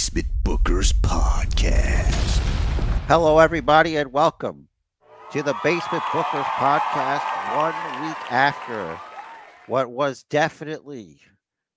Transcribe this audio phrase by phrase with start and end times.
[0.00, 2.38] Basement Bookers Podcast.
[3.06, 4.66] Hello, everybody, and welcome
[5.30, 7.20] to the Basement Bookers Podcast.
[7.54, 8.98] One week after
[9.66, 11.20] what was definitely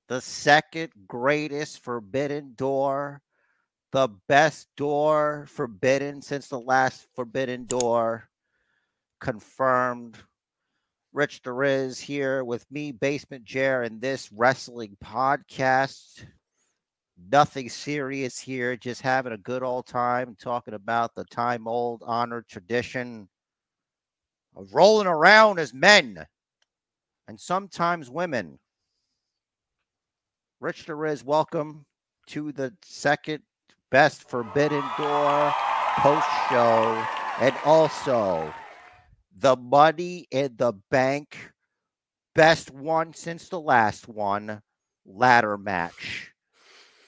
[0.08, 3.22] the second greatest Forbidden Door,
[3.92, 8.30] the best door forbidden since the last Forbidden Door,
[9.20, 10.18] confirmed.
[11.12, 16.26] Rich Deriz here with me, Basement Jer, and this wrestling podcast
[17.32, 22.48] nothing serious here, just having a good old time talking about the time old honored
[22.48, 23.28] tradition
[24.56, 26.26] of rolling around as men
[27.28, 28.60] and sometimes women.
[30.60, 31.86] Rich Deriz, welcome
[32.28, 33.44] to the second
[33.92, 35.54] best Forbidden Door
[35.98, 37.06] post show
[37.40, 38.54] and also
[39.38, 41.52] the money in the bank
[42.36, 44.62] best one since the last one
[45.06, 46.33] ladder match.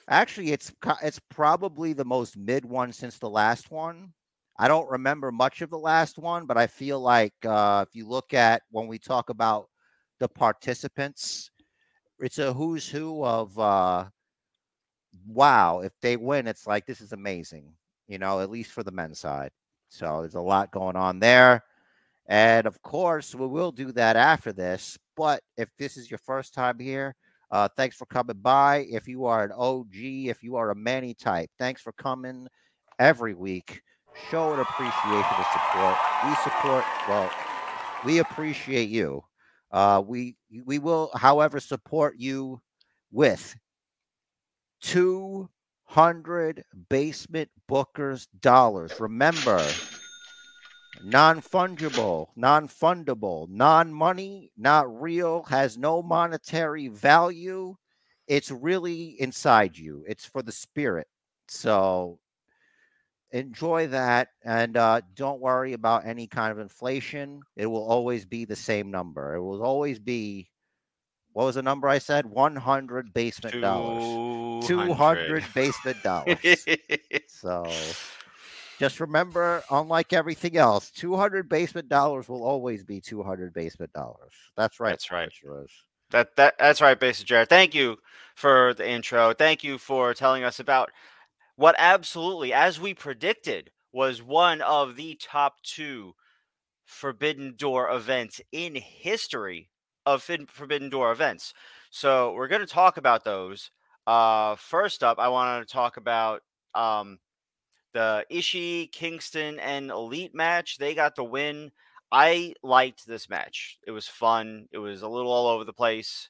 [0.08, 4.12] Actually, it's it's probably the most mid one since the last one.
[4.58, 8.06] I don't remember much of the last one, but I feel like uh, if you
[8.08, 9.68] look at when we talk about
[10.20, 11.50] the participants,
[12.20, 14.06] it's a who's who of uh,
[15.26, 15.80] wow.
[15.80, 17.72] If they win, it's like this is amazing,
[18.08, 19.50] you know, at least for the men's side.
[19.88, 21.62] So there's a lot going on there.
[22.28, 24.98] And of course, we will do that after this.
[25.16, 27.14] But if this is your first time here,
[27.50, 28.86] uh, thanks for coming by.
[28.90, 32.48] If you are an OG, if you are a Manny type, thanks for coming
[32.98, 33.82] every week.
[34.30, 35.96] Show an appreciation and support.
[36.24, 37.30] We support, well,
[38.04, 39.22] we appreciate you.
[39.70, 42.60] Uh, we we will, however, support you
[43.10, 43.54] with
[44.80, 48.98] 200 basement bookers dollars.
[49.00, 49.60] Remember,
[51.02, 57.74] non fungible, non fundable, non money, not real, has no monetary value.
[58.26, 61.06] It's really inside you, it's for the spirit.
[61.48, 62.18] So
[63.32, 67.42] enjoy that and uh, don't worry about any kind of inflation.
[67.56, 69.34] It will always be the same number.
[69.34, 70.50] It will always be.
[71.32, 72.24] What was the number I said?
[72.24, 74.66] 100 basement dollars.
[74.66, 76.38] 200 basement dollars.
[77.28, 77.66] so
[78.78, 84.32] just remember, unlike everything else, 200 basement dollars will always be 200 basement dollars.
[84.56, 84.90] That's right.
[84.90, 85.28] That's right.
[86.10, 87.48] That that that's right, Basic Jared.
[87.48, 87.96] Thank you
[88.34, 89.32] for the intro.
[89.32, 90.90] Thank you for telling us about
[91.56, 96.14] what absolutely, as we predicted, was one of the top two
[96.84, 99.70] Forbidden Door events in history
[100.04, 101.52] of Forbidden Door events.
[101.90, 103.70] So we're going to talk about those.
[104.06, 106.42] Uh, first up, I wanted to talk about
[106.74, 107.18] um,
[107.96, 110.76] the Ishii, Kingston, and Elite match.
[110.76, 111.72] They got the win.
[112.12, 113.78] I liked this match.
[113.86, 114.68] It was fun.
[114.70, 116.28] It was a little all over the place.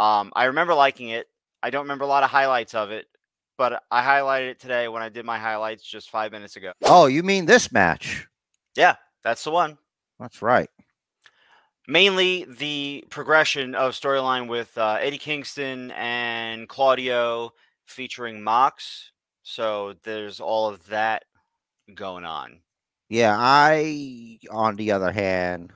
[0.00, 1.28] Um, I remember liking it.
[1.62, 3.06] I don't remember a lot of highlights of it,
[3.56, 6.72] but I highlighted it today when I did my highlights just five minutes ago.
[6.82, 8.26] Oh, you mean this match?
[8.74, 9.78] Yeah, that's the one.
[10.18, 10.68] That's right.
[11.86, 17.52] Mainly the progression of storyline with uh, Eddie Kingston and Claudio
[17.86, 19.11] featuring Mox
[19.42, 21.24] so there's all of that
[21.94, 22.60] going on.
[23.08, 25.72] Yeah, I on the other hand,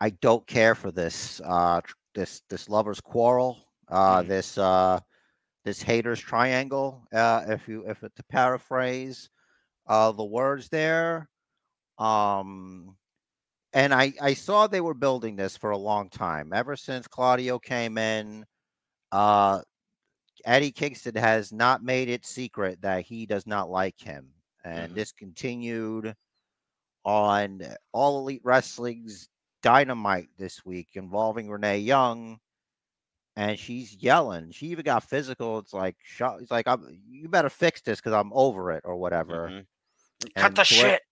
[0.00, 1.80] I don't care for this uh
[2.14, 3.58] this this lovers quarrel,
[3.88, 4.28] uh mm.
[4.28, 4.98] this uh
[5.64, 9.30] this haters triangle, uh if you if to paraphrase
[9.86, 11.28] uh the words there.
[11.98, 12.96] Um
[13.72, 16.52] and I I saw they were building this for a long time.
[16.52, 18.44] Ever since Claudio came in,
[19.12, 19.60] uh
[20.44, 24.28] Eddie Kingston has not made it secret that he does not like him.
[24.64, 24.94] And mm-hmm.
[24.94, 26.14] this continued
[27.04, 27.62] on
[27.92, 29.28] All Elite Wrestling's
[29.62, 32.38] Dynamite this week involving Renee Young.
[33.36, 34.52] And she's yelling.
[34.52, 35.58] She even got physical.
[35.58, 39.48] It's like, it's like, I'm, you better fix this because I'm over it or whatever.
[39.48, 40.40] Mm-hmm.
[40.40, 41.02] Cut the to shit.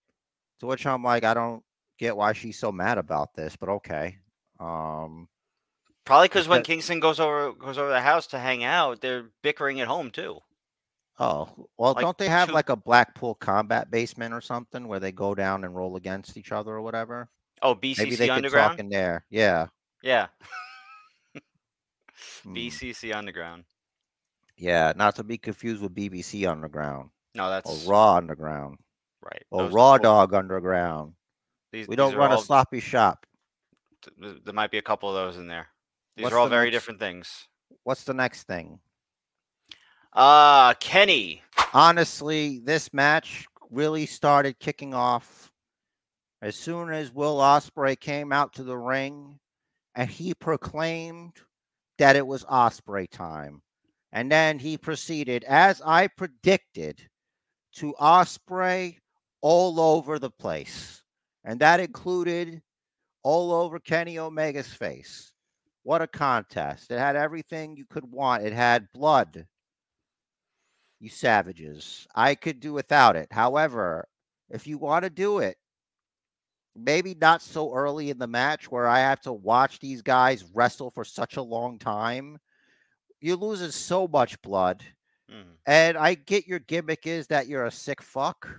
[0.59, 1.61] to which I'm like, I don't
[1.99, 4.17] get why she's so mad about this, but okay.
[4.59, 5.27] Um,
[6.05, 9.79] Probably because when Kingston goes over goes over the house to hang out, they're bickering
[9.79, 10.39] at home too.
[11.19, 12.53] Oh well, like don't they have two...
[12.53, 16.51] like a Blackpool combat basement or something where they go down and roll against each
[16.51, 17.29] other or whatever?
[17.61, 18.71] Oh, BCC Maybe they Underground.
[18.71, 19.67] Could talk in there, yeah,
[20.01, 20.27] yeah.
[22.43, 22.55] Hmm.
[22.55, 23.63] BCC Underground.
[24.57, 27.09] Yeah, not to be confused with BBC Underground.
[27.35, 28.77] No, that's or Raw Underground.
[29.21, 29.43] Right.
[29.49, 31.13] Or Raw Dog Underground.
[31.71, 32.39] These, we don't run all...
[32.39, 33.25] a sloppy shop.
[34.17, 35.67] There might be a couple of those in there.
[36.15, 37.47] These What's are all the very next, different things.
[37.83, 38.79] What's the next thing?
[40.13, 41.41] Uh Kenny.
[41.73, 45.51] Honestly, this match really started kicking off
[46.41, 49.39] as soon as Will Ospreay came out to the ring
[49.95, 51.33] and he proclaimed
[51.97, 53.61] that it was Ospreay time.
[54.11, 57.01] And then he proceeded, as I predicted,
[57.77, 58.99] to Osprey
[59.41, 61.03] all over the place.
[61.43, 62.61] And that included
[63.23, 65.32] all over Kenny Omega's face.
[65.83, 66.91] What a contest.
[66.91, 68.43] It had everything you could want.
[68.43, 69.47] It had blood.
[70.99, 72.07] You savages.
[72.15, 73.31] I could do without it.
[73.31, 74.07] However,
[74.49, 75.57] if you want to do it,
[76.75, 80.91] maybe not so early in the match where I have to watch these guys wrestle
[80.91, 82.39] for such a long time.
[83.21, 84.83] You're losing so much blood.
[85.29, 85.57] Mhm.
[85.67, 88.49] And I get your gimmick is that you're a sick fuck,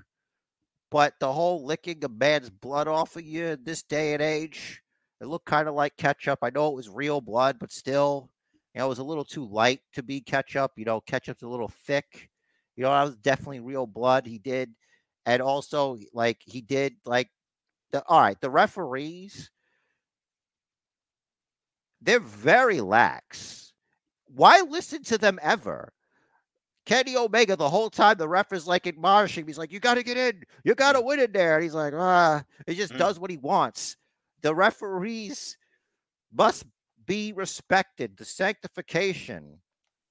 [0.91, 4.84] but the whole licking a man's blood off of you in this day and age,
[5.25, 6.41] it looked kind of like ketchup.
[6.43, 8.29] I know it was real blood, but still,
[8.75, 10.73] you know, it was a little too light to be ketchup.
[10.77, 12.29] You know, ketchup's a little thick.
[12.77, 14.27] You know, that was definitely real blood.
[14.27, 14.75] He did,
[15.25, 17.31] and also like he did like
[17.91, 18.39] the all right.
[18.41, 19.51] The referees,
[22.03, 23.73] they're very lax.
[24.27, 25.93] Why listen to them ever?
[26.85, 30.03] Kenny Omega, the whole time the ref is like admonishing, he's like, You got to
[30.03, 30.43] get in.
[30.65, 31.55] You got to win in there.
[31.55, 32.99] And he's like, Ah, he just Mm.
[32.99, 33.97] does what he wants.
[34.45, 35.57] The referees
[36.31, 36.67] must
[37.07, 38.15] be respected.
[38.19, 39.59] The sanctification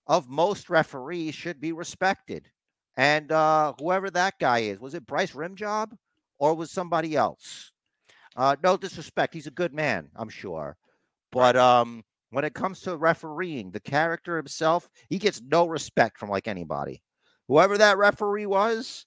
[0.07, 2.50] of most referees should be respected.
[2.97, 5.95] And uh, whoever that guy is, was it Bryce Rimjob
[6.39, 7.71] or was somebody else?
[8.35, 9.35] Uh, no disrespect.
[9.35, 10.77] He's a good man, I'm sure.
[11.31, 16.29] But um, when it comes to refereeing, the character himself, he gets no respect from
[16.29, 17.03] like anybody.
[17.47, 19.06] Whoever that referee was,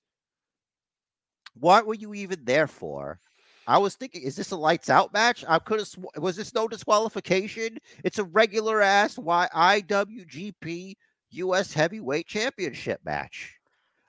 [1.54, 3.18] what were you even there for?
[3.66, 5.44] I was thinking, is this a lights out match?
[5.48, 5.88] I could have.
[5.88, 7.78] Sw- was this no disqualification?
[8.04, 10.94] It's a regular ass Y IWGP
[11.30, 13.54] US Heavyweight Championship match.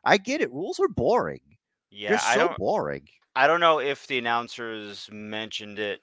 [0.03, 0.51] I get it.
[0.51, 1.41] Rules are boring.
[1.89, 2.57] Yeah, They're I so don't.
[2.57, 3.07] boring.
[3.35, 5.99] I don't know if the announcers mentioned it,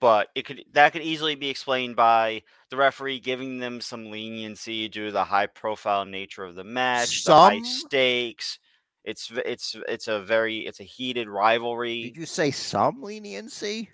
[0.00, 4.88] but it could that could easily be explained by the referee giving them some leniency
[4.88, 8.58] due to the high profile nature of the match, the high stakes.
[9.06, 12.02] It's it's it's a very it's a heated rivalry.
[12.02, 13.88] Did you say some leniency?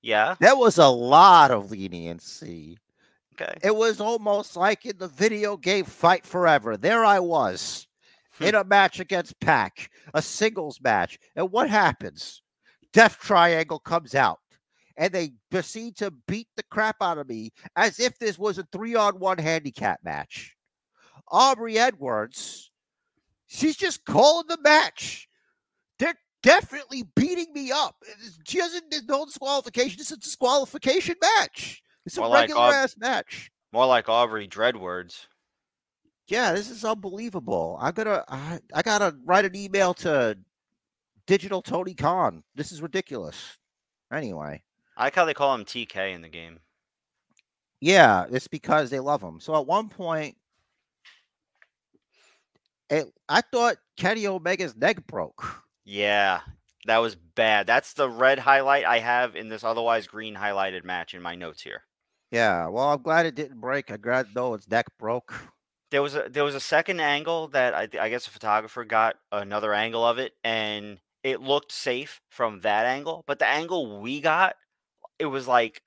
[0.00, 0.36] Yeah.
[0.40, 2.78] That was a lot of leniency.
[3.34, 3.52] Okay.
[3.62, 6.78] It was almost like in the video game Fight Forever.
[6.78, 7.86] There I was
[8.38, 8.44] hmm.
[8.44, 11.18] in a match against Pac, a singles match.
[11.36, 12.42] And what happens?
[12.94, 14.38] Death Triangle comes out
[14.96, 18.66] and they proceed to beat the crap out of me as if this was a
[18.72, 20.56] three on one handicap match.
[21.28, 22.70] Aubrey Edwards,
[23.46, 25.28] she's just calling the match.
[25.98, 27.96] They're definitely beating me up.
[28.46, 29.98] She doesn't, there's no disqualification.
[29.98, 31.82] This is a disqualification match.
[32.04, 33.50] It's a More like regular Aub- ass match.
[33.72, 35.26] More like Aubrey Dreadwords.
[36.28, 37.78] Yeah, this is unbelievable.
[37.80, 40.36] I gotta, I, I gotta write an email to
[41.26, 42.42] Digital Tony Khan.
[42.54, 43.58] This is ridiculous.
[44.12, 44.62] Anyway,
[44.96, 46.60] I like how they call him TK in the game.
[47.80, 49.40] yeah, it's because they love him.
[49.40, 50.36] So at one point,
[52.90, 55.62] it, I thought Kenny Omega's neck broke.
[55.84, 56.40] Yeah,
[56.86, 57.66] that was bad.
[57.66, 61.62] That's the red highlight I have in this otherwise green highlighted match in my notes
[61.62, 61.82] here.
[62.30, 63.90] Yeah, well, I'm glad it didn't break.
[63.90, 65.32] I'm glad no, its neck broke.
[65.90, 69.16] There was a there was a second angle that I, I guess a photographer got
[69.30, 73.22] another angle of it, and it looked safe from that angle.
[73.26, 74.56] But the angle we got,
[75.18, 75.82] it was like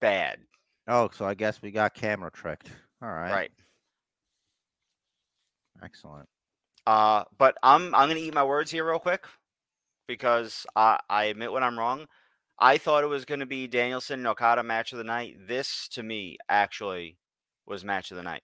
[0.00, 0.40] bad.
[0.86, 2.70] Oh, so I guess we got camera tricked.
[3.02, 3.50] All right, Right.
[5.82, 6.28] Excellent.
[6.86, 9.24] Uh, but I'm I'm gonna eat my words here real quick
[10.06, 12.06] because I I admit when I'm wrong.
[12.58, 15.36] I thought it was gonna be Danielson and Okada match of the night.
[15.46, 17.18] This to me actually
[17.66, 18.42] was match of the night.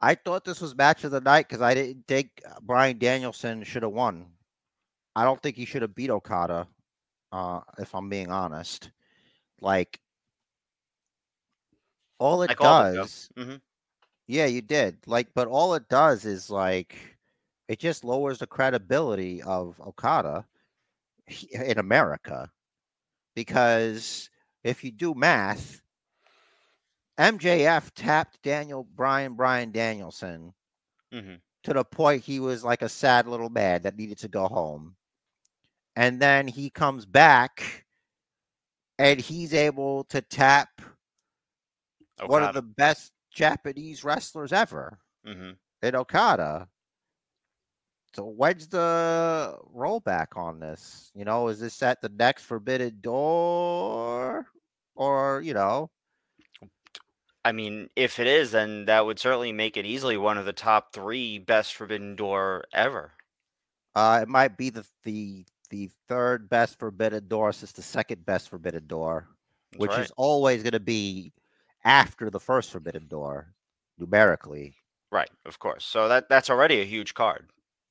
[0.00, 3.62] I thought this was match of the night because I didn't think uh, Brian Danielson
[3.62, 4.26] should have won.
[5.16, 6.66] I don't think he should have beat Okada.
[7.32, 8.90] Uh, if I'm being honest,
[9.60, 9.98] like
[12.18, 12.50] all it
[12.94, 13.56] it, though.
[14.26, 15.06] Yeah, you did.
[15.06, 17.18] Like, but all it does is like
[17.68, 20.46] it just lowers the credibility of Okada
[21.52, 22.50] in America
[23.34, 24.30] because
[24.64, 25.82] if you do math,
[27.18, 30.54] MJF tapped Daniel Brian Brian Danielson
[31.12, 31.42] Mhm.
[31.64, 34.96] to the point he was like a sad little man that needed to go home.
[35.96, 37.86] And then he comes back
[38.98, 40.82] and he's able to tap
[42.26, 45.56] one of the best Japanese wrestlers ever Mhm.
[45.82, 46.68] in Okada.
[48.14, 51.10] So when's the rollback on this?
[51.14, 54.46] You know, is this at the next Forbidden Door?
[54.94, 55.90] Or, you know,
[57.44, 60.52] I mean, if it is, then that would certainly make it easily one of the
[60.52, 63.14] top three best Forbidden Door ever.
[63.94, 68.48] uh it might be the the the third best Forbidden Door since the second best
[68.48, 69.28] Forbidden Door.
[69.72, 69.98] That's which right.
[69.98, 71.32] is always going to be
[71.84, 73.54] after the first Forbidden Door.
[73.98, 74.74] numerically.
[75.12, 75.84] Right, of course.
[75.84, 77.50] So that that's already a huge card.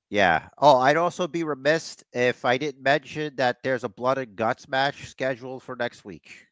[0.09, 0.49] Yeah.
[0.57, 4.67] Oh, I'd also be remiss if I didn't mention that there's a blood and guts
[4.67, 6.45] match scheduled for next week.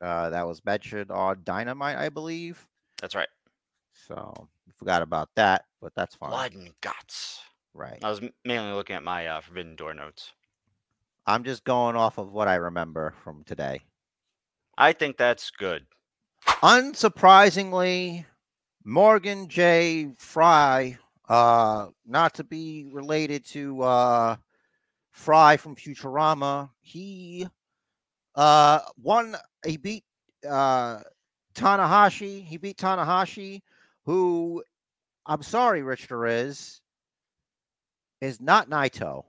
[0.00, 2.66] Uh, that was mentioned on Dynamite, I believe.
[3.00, 3.28] That's right.
[3.92, 6.30] So forgot about that, but that's fine.
[6.30, 7.40] Blood and guts.
[7.74, 7.98] Right.
[8.02, 10.32] I was mainly looking at my uh, Forbidden Door notes.
[11.26, 13.80] I'm just going off of what I remember from today.
[14.78, 15.86] I think that's good.
[16.46, 18.24] Unsurprisingly,
[18.84, 20.12] Morgan J.
[20.16, 20.98] Fry,
[21.28, 24.36] uh, not to be related to uh,
[25.10, 27.46] Fry from Futurama, he
[28.34, 29.36] uh, won.
[29.64, 30.04] He beat
[30.48, 31.00] uh,
[31.54, 32.44] Tanahashi.
[32.44, 33.62] He beat Tanahashi,
[34.04, 34.62] who
[35.26, 36.80] I'm sorry, Rich is
[38.20, 39.24] is not Naito.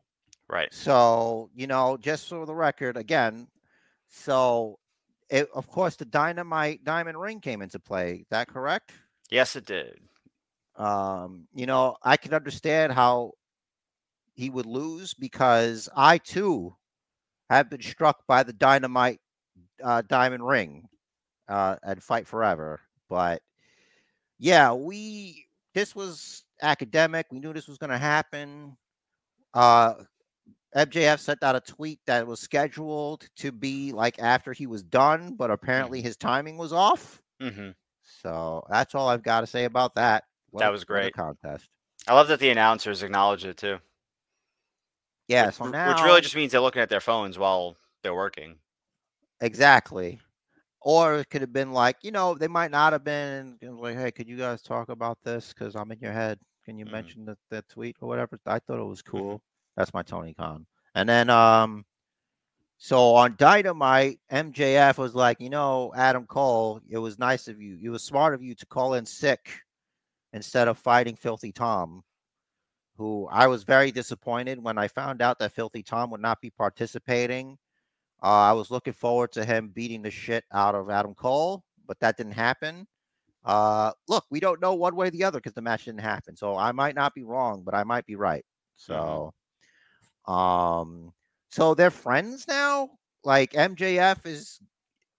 [0.50, 0.74] Right.
[0.74, 3.48] So, you know, just for the record, again,
[4.08, 4.80] so
[5.30, 8.16] it, of course the dynamite diamond ring came into play.
[8.16, 8.92] Is that correct?
[9.30, 10.00] Yes, it did.
[10.76, 13.34] Um, you know, I can understand how
[14.36, 16.76] he would lose because I too
[17.50, 19.20] have been struck by the dynamite
[19.84, 20.88] uh, diamond ring
[21.48, 22.80] uh, and fight forever.
[23.10, 23.42] But
[24.38, 27.28] yeah, we this was academic.
[27.32, 28.78] We knew this was going to happen.
[29.54, 29.96] Uh,
[30.78, 35.36] MJF sent out a tweet that was scheduled to be like after he was done,
[35.36, 37.22] but apparently his timing was off.
[37.42, 37.70] hmm
[38.04, 40.26] So that's all I've got to say about that.
[40.54, 41.14] That was great.
[41.14, 41.70] contest.
[42.08, 43.80] I love that the announcers acknowledged it too.
[45.28, 45.48] Yeah.
[45.48, 48.60] which, So now, which really just means they're looking at their phones while they're working.
[49.42, 50.20] exactly.
[50.82, 54.12] Or it could have been like, you know, they might not have been like, hey,
[54.12, 55.54] could you guys talk about this?
[55.54, 56.40] Because I'm in your head.
[56.66, 56.92] Can you Mhm.
[56.92, 58.40] mention that, the tweet or whatever?
[58.46, 59.18] I thought it was Mm-hmm.
[59.18, 59.42] cool.
[59.78, 60.66] That's my Tony Khan.
[60.96, 61.86] And then um
[62.80, 67.78] so on Dynamite, MJF was like, you know, Adam Cole, it was nice of you.
[67.82, 69.62] It was smart of you to call in sick
[70.34, 72.04] instead of fighting Filthy Tom,
[72.98, 76.52] who I was very disappointed when I found out that Filthy Tom would not be
[76.52, 77.58] participating.
[78.22, 82.00] Uh, I was looking forward to him beating the shit out of Adam Cole, but
[82.00, 82.88] that didn't happen.
[83.44, 86.36] Uh, look, we don't know one way or the other because the match didn't happen.
[86.36, 88.44] So I might not be wrong, but I might be right.
[88.76, 89.34] So,
[90.28, 91.14] um,
[91.50, 92.90] so they're friends now.
[93.24, 94.60] Like MJF is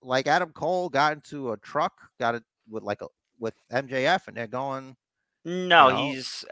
[0.02, 3.06] like Adam Cole got into a truck, got it with like a
[3.38, 4.96] with MJF, and they're going.
[5.44, 5.96] No, know?
[5.96, 6.44] he's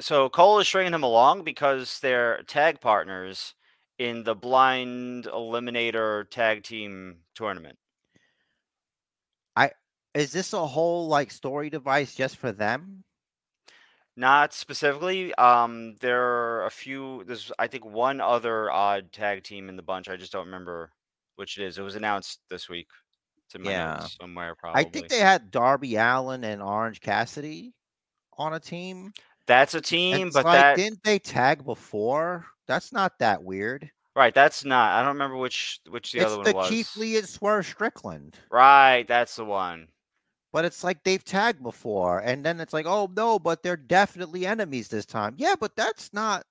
[0.00, 3.54] so Cole is stringing him along because they're tag partners
[3.98, 7.78] in the blind eliminator tag team tournament.
[9.56, 9.70] I
[10.14, 13.04] is this a whole like story device just for them?
[14.16, 15.34] Not specifically.
[15.36, 17.24] Um, there are a few.
[17.26, 20.08] There's, I think, one other odd tag team in the bunch.
[20.08, 20.90] I just don't remember
[21.36, 21.78] which it is.
[21.78, 22.88] It was announced this week.
[23.58, 24.00] My Yeah.
[24.00, 24.80] somewhere, probably.
[24.80, 27.74] I think they had Darby Allin and Orange Cassidy
[28.38, 29.12] on a team.
[29.46, 32.46] That's a team, it's but like, that didn't they tag before?
[32.66, 33.90] That's not that weird.
[34.16, 34.32] right.
[34.32, 34.92] That's not.
[34.92, 36.68] I don't remember which which the it's other one the was.
[36.70, 38.38] Keith Lee and Swerve Strickland.
[38.50, 39.88] Right, that's the one.
[40.52, 44.46] But it's like they've tagged before, and then it's like, oh no, but they're definitely
[44.46, 45.34] enemies this time.
[45.38, 46.44] Yeah, but that's not.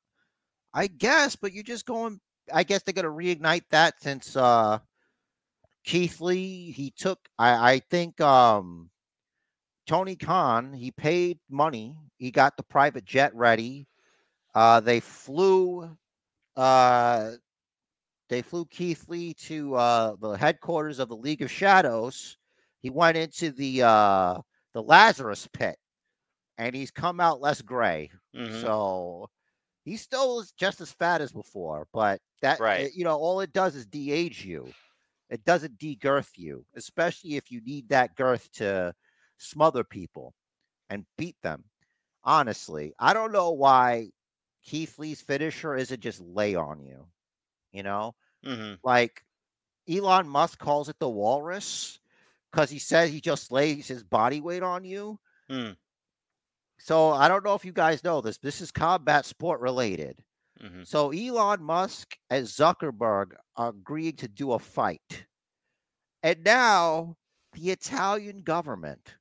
[0.73, 2.19] I guess, but you're just going.
[2.51, 4.79] I guess they're gonna reignite that since uh
[5.85, 7.19] Keith Lee he took.
[7.37, 8.89] I I think um
[9.85, 11.95] Tony Khan he paid money.
[12.17, 13.87] He got the private jet ready.
[14.53, 15.97] Uh, they flew.
[16.55, 17.31] Uh,
[18.29, 22.37] they flew Keith Lee to uh, the headquarters of the League of Shadows.
[22.81, 24.41] He went into the uh,
[24.73, 25.77] the Lazarus pit,
[26.57, 28.11] and he's come out less gray.
[28.33, 28.71] Mhm.
[28.71, 29.29] So
[29.85, 32.75] he still is just as fat as before, but that Right.
[32.75, 34.75] it- you know, all it does is de-age you.
[35.29, 38.93] It doesn't de-girth you, especially if you need that girth to
[39.37, 40.33] smother people
[40.89, 41.65] and beat them.
[42.23, 44.11] Honestly, I don't know why
[44.63, 47.07] Keith Lee's finisher isn't just lay on you.
[47.71, 48.79] You know, Mhm.
[48.83, 49.25] like
[49.89, 52.00] Elon Musk calls it the walrus
[52.51, 55.19] because he says he just lays his body weight on you.
[55.49, 55.75] Mm.
[56.79, 58.37] So I don't know if you guys know this.
[58.37, 60.23] This is combat sport related.
[60.61, 60.85] Mhm.
[60.85, 65.25] So Elon Musk and Zuckerberg are agreeing to do a fight.
[66.23, 67.17] And now
[67.53, 69.15] the Italian government,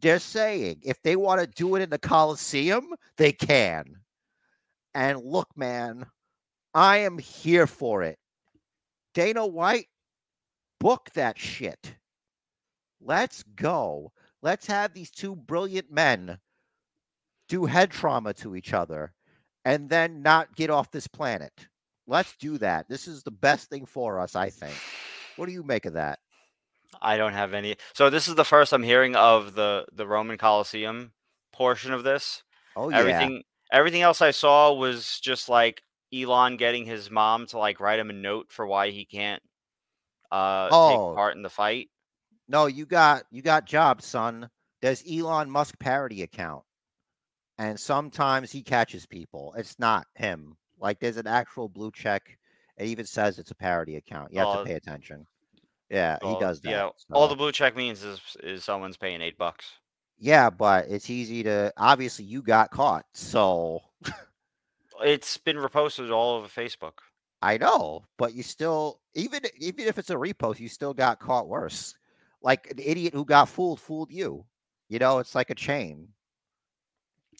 [0.00, 4.02] they're saying if they want to do it in the Coliseum, they can.
[4.94, 6.06] And look, man,
[6.74, 8.18] I am here for it.
[9.14, 9.88] Dana White,
[10.80, 11.96] book that shit.
[13.04, 14.12] Let's go.
[14.42, 16.38] Let's have these two brilliant men
[17.48, 19.12] do head trauma to each other
[19.64, 21.52] and then not get off this planet.
[22.06, 22.88] Let's do that.
[22.88, 24.74] This is the best thing for us, I think.
[25.36, 26.18] What do you make of that?
[27.02, 27.76] I don't have any.
[27.92, 31.12] So this is the first I'm hearing of the the Roman Coliseum
[31.52, 32.42] portion of this.
[32.76, 32.98] Oh yeah.
[32.98, 33.42] Everything
[33.72, 35.82] everything else I saw was just like
[36.14, 39.42] Elon getting his mom to like write him a note for why he can't
[40.30, 40.88] uh Oh.
[41.08, 41.88] take part in the fight.
[42.48, 44.48] No, you got you got jobs, son.
[44.82, 46.62] There's Elon Musk parody account.
[47.58, 49.54] And sometimes he catches people.
[49.56, 50.56] It's not him.
[50.78, 52.36] Like there's an actual blue check.
[52.76, 54.32] It even says it's a parody account.
[54.32, 54.58] You have Oh.
[54.58, 55.26] to pay attention.
[55.88, 56.70] Yeah, he does that.
[56.70, 59.64] Yeah, all the blue check means is is someone's paying eight bucks.
[60.18, 63.06] Yeah, but it's easy to obviously you got caught.
[63.12, 63.80] So
[65.02, 66.94] It's been reposted all over Facebook.
[67.42, 71.48] I know, but you still even even if it's a repost, you still got caught
[71.48, 71.94] worse.
[72.44, 74.44] Like an idiot who got fooled fooled you.
[74.88, 76.08] You know, it's like a chain.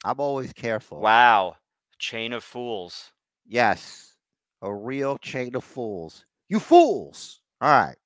[0.03, 1.01] I'm always careful.
[1.01, 1.57] Wow,
[1.99, 3.13] chain of fools.
[3.47, 4.17] Yes,
[4.63, 6.25] a real chain of fools.
[6.49, 7.43] You fools.
[7.61, 7.97] All right.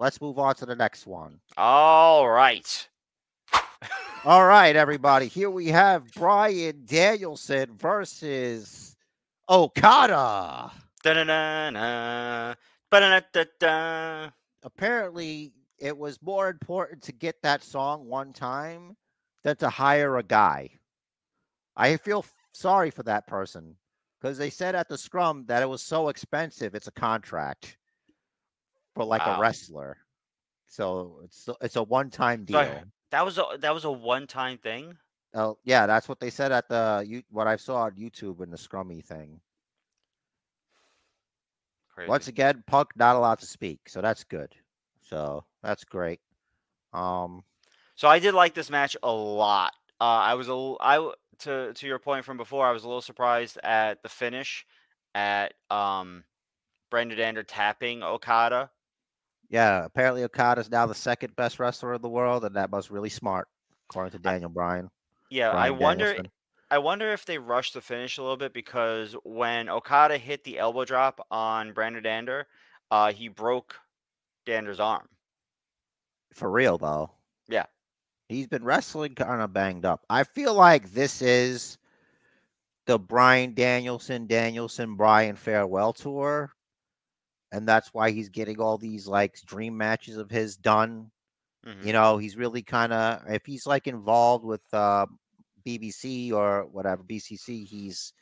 [0.00, 1.38] Let's move on to the next one.
[1.56, 2.88] All right.
[4.24, 5.28] All right, everybody.
[5.28, 8.96] Here we have Brian Danielson versus
[9.48, 10.72] Okada.
[12.90, 14.30] Ba-da-da-da-da.
[14.64, 18.96] Apparently, it was more important to get that song one time
[19.42, 20.70] than to hire a guy.
[21.76, 23.76] I feel sorry for that person
[24.20, 26.76] because they said at the scrum that it was so expensive.
[26.76, 27.76] It's a contract
[28.94, 29.38] for like Wow.
[29.38, 29.98] a wrestler.
[30.68, 32.84] So it's it's a one-time So I- deal.
[33.10, 34.96] That was a that was a one time thing.
[35.34, 38.50] Oh, yeah, that's what they said at the you what I saw on YouTube in
[38.50, 39.40] the scrummy thing.
[41.88, 42.08] Crazy.
[42.08, 44.54] Once again, Punk not allowed to speak, so that's good.
[45.02, 46.20] So that's great.
[46.92, 47.44] Um,
[47.94, 49.72] So I did like this match a lot.
[50.00, 52.66] Uh, I was a I to to your point from before.
[52.66, 54.66] I was a little surprised at the finish
[55.14, 56.24] at um
[56.90, 58.70] Brandon Dander tapping Okada.
[59.48, 63.10] yeah, apparently Okada's now the second best wrestler in the world, and that was really
[63.10, 63.48] smart,
[63.88, 64.88] according to Daniel Bryan.
[65.30, 66.16] Yeah, I Bryan wonder.
[66.16, 66.32] Danielson.
[66.70, 70.58] I wonder if they rushed the finish a little bit because when Okada hit the
[70.58, 72.48] elbow drop on Brandon Dander,
[72.90, 73.78] uh, he broke
[74.44, 75.08] Dander's arm.
[76.34, 77.10] For real though.
[77.48, 77.66] Yeah.
[78.28, 80.04] He's been wrestling kind of banged up.
[80.08, 81.76] I feel like this is
[82.86, 86.50] the Brian Danielson, Danielson, Brian farewell tour.
[87.52, 91.10] And that's why he's getting all these like dream matches of his done.
[91.66, 91.84] Mhm.
[91.84, 95.06] You know, he's really kind of if he's like involved with uh
[95.66, 98.12] BBC or whatever BCC, he's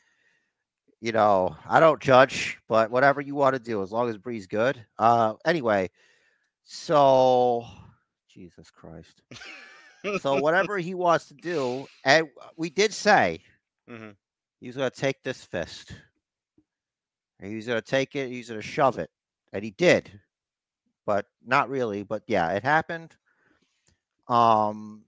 [0.99, 4.47] you know, I don't judge, but whatever you want to do, as long as Bree's
[4.47, 4.85] good.
[4.99, 5.89] Uh anyway,
[6.73, 7.65] so
[8.29, 9.21] Jesus Christ.
[10.15, 13.41] So whatever he wants to do, and we did say
[13.89, 14.15] Mhm.
[14.61, 15.91] he's gonna take this fist.
[17.41, 19.09] He's gonna take it, he's gonna shove it.
[19.51, 20.21] And he did.
[21.05, 23.17] But not really, but yeah, it happened.
[24.29, 25.03] Um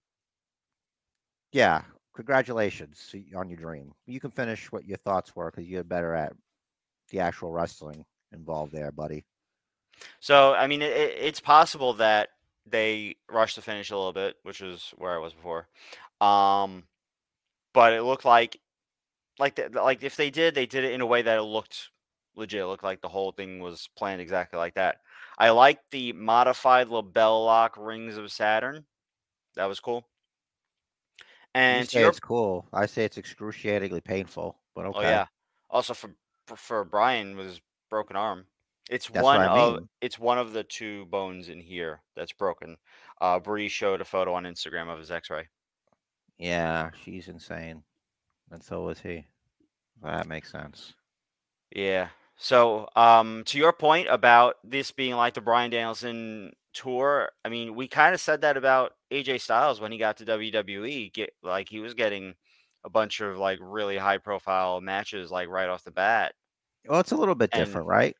[1.53, 3.93] yeah, congratulations on your dream.
[4.05, 6.33] You can finish what your thoughts were because you're better at
[7.09, 9.23] the actual wrestling involved there, buddy.
[10.19, 12.29] So I mean, it, it- it's possible that
[12.65, 15.67] they rushed the finish a little bit, which is where I was before.
[16.21, 16.83] Um,
[17.73, 18.59] but it looked like,
[19.37, 21.89] like, the, like if they did, they did it in a way that it looked
[22.35, 22.61] legit.
[22.61, 25.01] It looked like the whole thing was planned exactly like that.
[25.37, 28.85] I like the modified LeBell lock rings of Saturn.
[29.55, 30.07] That was cool.
[31.53, 32.67] And say your it's cool.
[32.73, 34.99] I say it's excruciatingly painful, but okay.
[34.99, 35.25] Oh yeah.
[35.69, 36.11] Also for
[36.55, 38.45] for- Brian his broken arm.
[38.89, 42.75] It's That's one I of it's one of the two bones in here that's broken.
[43.21, 45.47] Uh Bree showed a photo on Instagram of his x-ray.
[46.37, 47.83] Yeah, she's insane.
[48.51, 49.25] And so is he.
[50.01, 50.93] That makes sense.
[51.75, 52.09] Yeah.
[52.35, 57.75] So um to your point about this being like the Brian Danielson tour, I mean,
[57.75, 61.13] we kind of said that about AJ Styles when he got to WWE.
[61.13, 62.33] Get like he was getting
[62.83, 66.33] a bunch of like really high profile matches like right off the bat.
[66.85, 68.15] Well, it's a little bit And- different, right?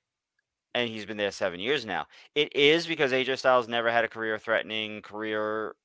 [0.73, 2.07] And he's been there seven years now.
[2.35, 5.75] It is because AJ Styles never had a career threatening, career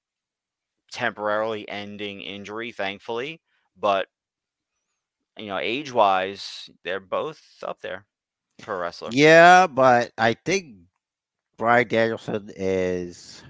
[0.91, 3.41] temporarily ending injury, thankfully.
[3.79, 4.09] But
[5.37, 8.07] you know, age wise, they're both up there
[8.61, 9.11] for a wrestler.
[9.13, 10.77] Yeah, but I think
[11.57, 13.43] Brian Danielson is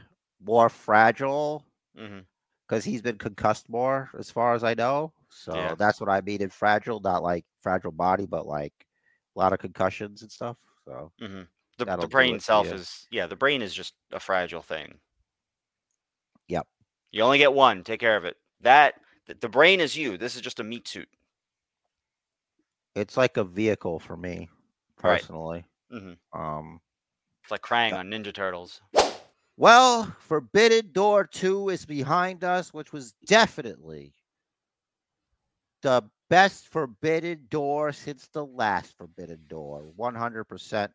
[0.44, 1.64] more fragile
[1.98, 2.20] mm-hmm.
[2.66, 5.12] because he's been concussed more, as far as I know.
[5.30, 5.74] So Yeah.
[5.74, 8.72] that's what I mean in fragile, not like fragile body, but like
[9.36, 10.56] a lot of concussions and stuff.
[10.88, 11.42] So hmm
[11.76, 14.98] The, the brain it itself is yeah, the brain is just a fragile thing.
[16.48, 16.66] Yep.
[17.10, 17.84] You only get one.
[17.84, 18.36] Take care of it.
[18.60, 18.94] That
[19.40, 20.16] the, brain is you.
[20.16, 21.08] This is just a meat suit.
[22.94, 24.48] it's like a vehicle for me
[25.02, 25.20] Right.
[25.20, 25.64] personally.
[25.90, 26.80] hmm Um,
[27.44, 28.80] It's like Krang on Ninja Turtles.
[29.56, 34.14] Well, Forbidden Door 2 is behind us, which was definitely
[35.82, 39.92] the best Forbidden Door since the last Forbidden Door.
[39.98, 40.88] 100%.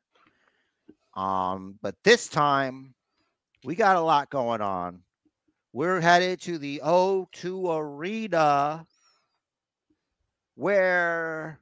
[1.15, 2.93] Um, but this time
[3.63, 5.00] we got a lot going on.
[5.72, 8.86] We're headed to the O2 Arena
[10.56, 11.60] where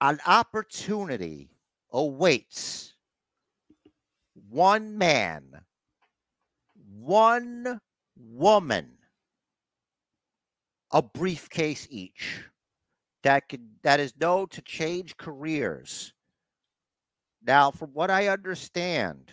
[0.00, 1.48] an opportunity
[1.92, 2.94] awaits
[4.50, 5.44] one man,
[6.98, 7.80] one
[8.16, 8.90] woman,
[10.92, 12.49] a briefcase each
[13.22, 16.12] that can that is known to change careers.
[17.46, 19.32] Now, from what I understand,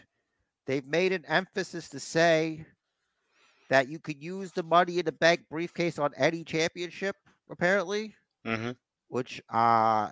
[0.66, 2.66] they've made an emphasis to say
[3.70, 7.16] that you could use the money in the bank briefcase on any championship,
[7.50, 8.16] apparently.
[8.46, 8.72] Mm-hmm.
[9.10, 10.12] Which uh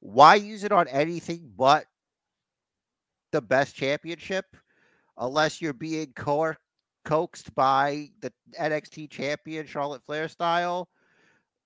[0.00, 1.84] why use it on anything but
[3.32, 4.44] the best championship
[5.18, 6.54] unless you're being co-
[7.04, 10.88] coaxed by the NXT champion Charlotte Flair style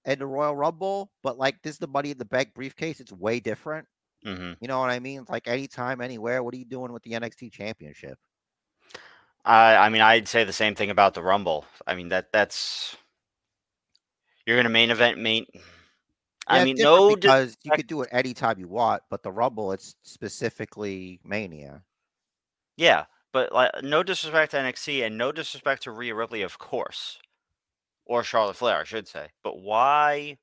[0.05, 3.13] and the Royal Rumble, but like this is the money in the bank briefcase, it's
[3.13, 3.87] way different.
[4.27, 4.55] Mm-hmm.
[4.61, 5.23] You know what I mean?
[5.23, 6.43] It's like anytime, anywhere.
[6.43, 8.19] What are you doing with the NXT championship?
[9.45, 11.65] I I mean, I'd say the same thing about the Rumble.
[11.87, 12.97] I mean that that's
[14.47, 15.47] you're gonna main event main.
[16.47, 19.73] I Yeah, mean, no, because you could do it anytime you want, but the Rumble,
[19.73, 21.85] it's specifically Mania.
[22.77, 27.19] yeah, but like no disrespect to NXT and no disrespect to Rhea Ripley, of course,
[28.07, 29.29] or Charlotte Flair, I should say.
[29.43, 30.39] But why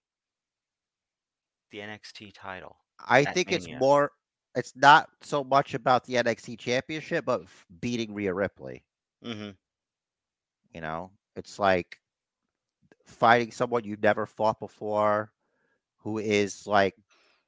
[1.71, 2.77] the NXT title?
[3.07, 4.11] I think it's more.
[4.55, 7.43] It's not so much about the NXT championship, but
[7.79, 8.83] beating Rhea Ripley.
[9.25, 9.51] Mm-hmm.
[10.73, 11.97] You know, it's like
[13.05, 15.31] fighting someone you've never fought before,
[15.97, 16.95] who is like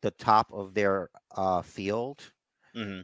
[0.01, 2.21] the top of their uh, field.
[2.75, 3.01] Mm-hmm.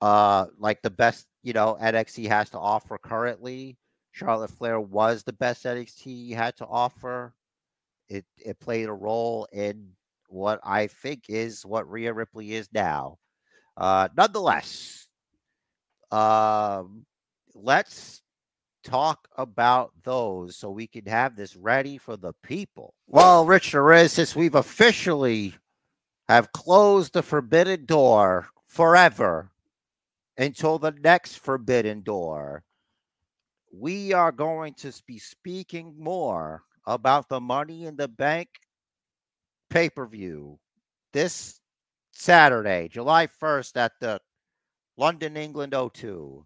[0.00, 3.76] Uh, like the best, you know, NXT has to offer currently.
[4.16, 7.34] Charlotte Flair was the best NXT had to offer.
[8.08, 9.90] It it played a role in
[10.28, 13.18] what I think is what Rhea Ripley is now.
[13.76, 15.06] Uh, nonetheless,
[16.10, 17.04] um,
[17.54, 18.22] let's
[18.82, 22.94] talk about those so we can have this ready for the people.
[23.08, 25.54] Well, Rich is since we've officially
[26.26, 29.50] have closed the forbidden door forever
[30.38, 32.64] until the next forbidden door,
[33.72, 38.48] we are going to be speaking more about the Money in the Bank
[39.70, 40.58] pay per view
[41.12, 41.60] this
[42.12, 44.20] Saturday, July 1st at the
[44.96, 46.44] London, England O2.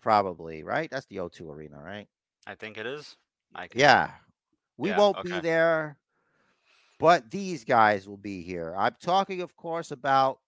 [0.00, 0.90] Probably, right?
[0.90, 2.08] That's the O2 arena, right?
[2.46, 3.16] I think it is.
[3.74, 4.10] Yeah.
[4.76, 5.98] We Yeah, won't be there,
[6.98, 8.74] but these guys will be here.
[8.76, 10.40] I'm talking, of course, about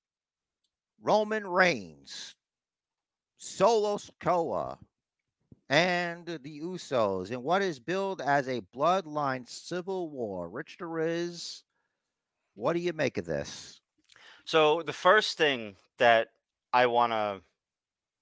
[1.00, 2.36] Roman Reigns,
[3.36, 4.78] Solo Sikoa,
[5.68, 10.48] and the Usos in what is billed as a bloodline civil war.
[10.48, 11.64] Rich Deriz,
[12.54, 13.80] what do you make of this?
[14.44, 16.28] So the first thing that
[16.72, 17.40] I want to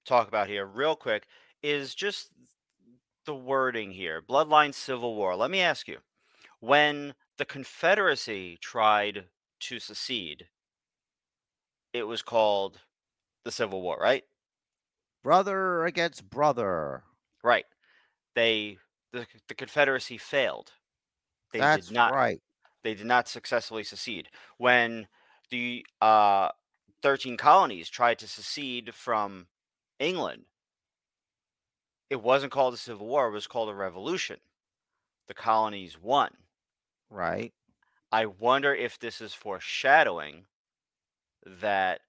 [0.05, 1.27] talk about here, real quick,
[1.61, 2.29] is just
[3.25, 5.35] the wording here: Bloodline Civil War.
[5.35, 5.97] Let me ask you,
[6.59, 9.25] when the Confederacy tried
[9.61, 10.47] to secede,
[11.93, 12.79] it was called
[13.43, 14.23] the Civil War, right?
[15.23, 17.03] Brother against brother.
[17.43, 17.65] Right.
[18.35, 18.77] They
[19.11, 20.71] the the Confederacy failed.
[21.51, 22.41] They That's did not right.
[22.83, 24.29] they did not successfully secede.
[24.57, 25.07] When
[25.49, 26.49] the uh,
[27.03, 29.47] 13 colonies tried to secede from
[29.99, 30.45] England,
[32.09, 34.37] it wasn't called a civil war, it was called a revolution.
[35.27, 36.31] The colonies won.
[37.09, 37.53] Right.
[38.11, 40.45] I wonder if this is foreshadowing
[41.45, 42.01] that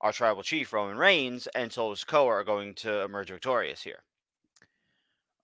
[0.00, 4.02] our tribal chief, Roman Reigns, and Solo Sikoa are going to emerge victorious here.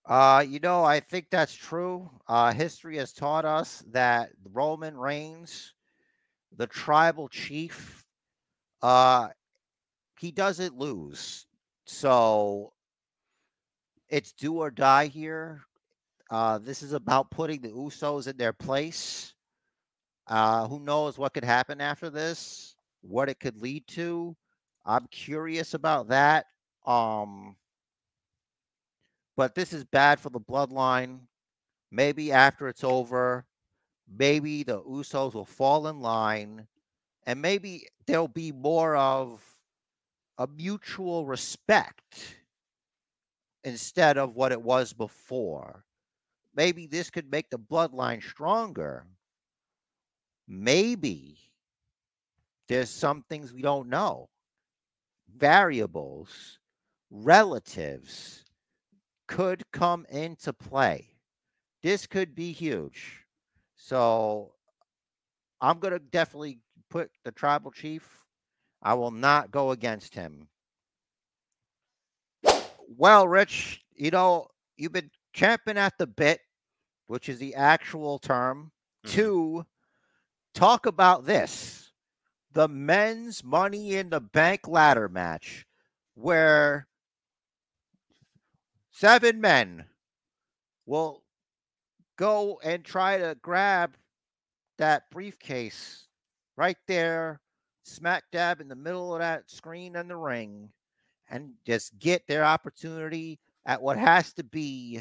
[0.08, 2.08] Uh, you know, I think that's true.
[2.26, 5.74] Uh, history has taught us that Roman Reigns,
[6.56, 8.06] the tribal chief,
[8.80, 9.28] uh,
[10.18, 11.46] he doesn't lose.
[11.84, 12.72] So
[14.08, 15.60] it's do or die here.
[16.30, 19.34] Uh, this is about putting the Usos in their place.
[20.26, 22.76] Uh, who knows what could happen after this?
[23.02, 24.34] What it could lead to?
[24.86, 26.46] I'm curious about that.
[26.86, 27.56] Um,
[29.38, 31.20] but this is bad for the bloodline.
[31.92, 33.46] Maybe after it's over,
[34.18, 36.66] maybe the Usos will fall in line,
[37.24, 39.40] and maybe there'll be more of
[40.38, 42.34] a mutual respect
[43.62, 45.84] instead of what it was before.
[46.56, 49.06] Maybe this could make the bloodline stronger.
[50.48, 51.38] Maybe
[52.66, 54.30] there's some things we don't know,
[55.36, 56.58] variables,
[57.08, 58.42] relatives
[59.28, 61.08] could come into play.
[61.82, 63.24] This could be huge.
[63.76, 64.54] So
[65.60, 66.58] I'm going to definitely
[66.90, 68.24] put the tribal chief.
[68.82, 70.48] I will not go against him.
[72.88, 76.40] Well, Rich, you know, you've been champing at the bit,
[77.06, 78.72] which is the actual term,
[79.04, 79.10] Mhm.
[79.10, 79.66] to
[80.54, 81.92] talk about this
[82.52, 85.66] the men's money in the bank ladder match,
[86.14, 86.87] where
[88.98, 89.84] seven men
[90.84, 91.22] will
[92.16, 93.94] go and try to grab
[94.76, 96.08] that briefcase
[96.56, 97.40] right there,
[97.84, 100.68] smack dab in the middle of that screen and the ring,
[101.30, 105.00] and just get their opportunity at what has to be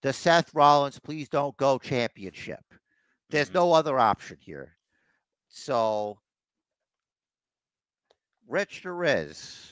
[0.00, 2.64] the Seth Rollins Please Don't Go championship.
[3.28, 3.54] There's Mhm.
[3.54, 4.78] no other option here.
[5.48, 6.18] So,
[8.48, 9.71] Rich there is.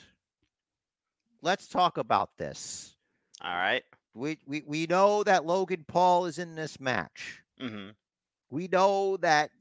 [1.41, 2.95] Let's talk about this.
[3.41, 3.83] All right.
[4.13, 7.41] We, we we know that Logan Paul is in this match.
[7.59, 7.89] hmm
[8.49, 9.51] We know that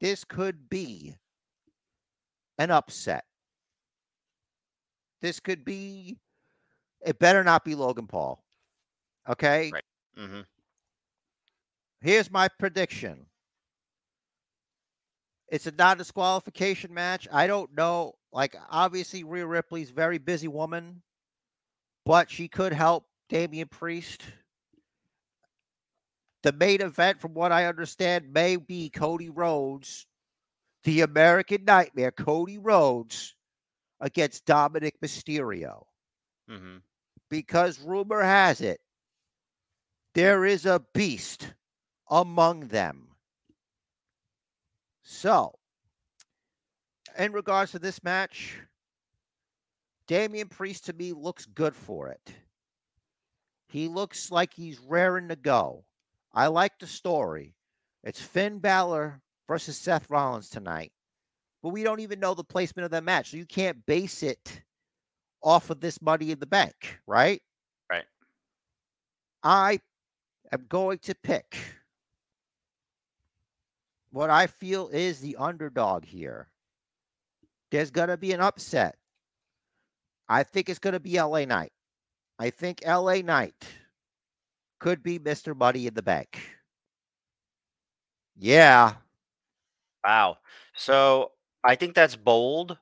[0.00, 1.16] this could be
[2.58, 3.24] an upset.
[5.20, 6.18] This could be
[7.04, 8.42] it better not be Logan Paul.
[9.28, 9.70] Okay?
[9.72, 9.84] Right.
[10.16, 10.40] hmm
[12.00, 13.26] Here's my prediction.
[15.48, 17.28] It's a non disqualification match.
[17.30, 18.14] I don't know.
[18.32, 21.02] Like, obviously, Rhea Ripley's a very busy woman,
[22.04, 24.22] but she could help Damian Priest.
[26.42, 30.06] The main event, from what I understand, may be Cody Rhodes,
[30.84, 33.34] the American Nightmare, Cody Rhodes,
[34.00, 35.86] against Dominic Mysterio
[36.48, 36.76] hmm
[37.28, 38.80] because rumor has it
[40.14, 41.54] there is a beast
[42.10, 43.16] among them.
[45.04, 45.58] So,
[47.18, 48.58] in regards to this match,
[50.06, 52.34] Damian Priest to me looks good for it.
[53.68, 55.84] He looks like he's raring to go.
[56.34, 57.54] I like the story.
[58.04, 60.92] It's Finn Balor versus Seth Rollins tonight.
[61.62, 63.30] But we don't even know the placement of that match.
[63.30, 64.62] So you can't base it
[65.42, 67.40] off of this money in the bank, right?
[67.90, 68.04] Right.
[69.42, 69.80] I
[70.52, 71.56] am going to pick
[74.10, 76.48] what I feel is the underdog here.
[77.72, 78.96] There's going to be an upset.
[80.28, 81.72] I think it's going to be LA Knight.
[82.38, 83.54] I think LA Knight
[84.78, 85.56] could be Mr.
[85.56, 86.38] Money in the Bank.
[88.38, 88.92] Yeah.
[90.04, 90.36] Wow.
[90.74, 91.32] So
[91.64, 92.76] I think that's bold.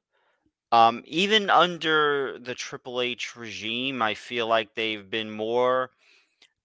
[0.73, 5.91] Um, even under the Triple H regime, I feel like they've been more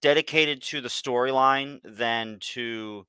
[0.02, 3.06] dedicated to the storyline than to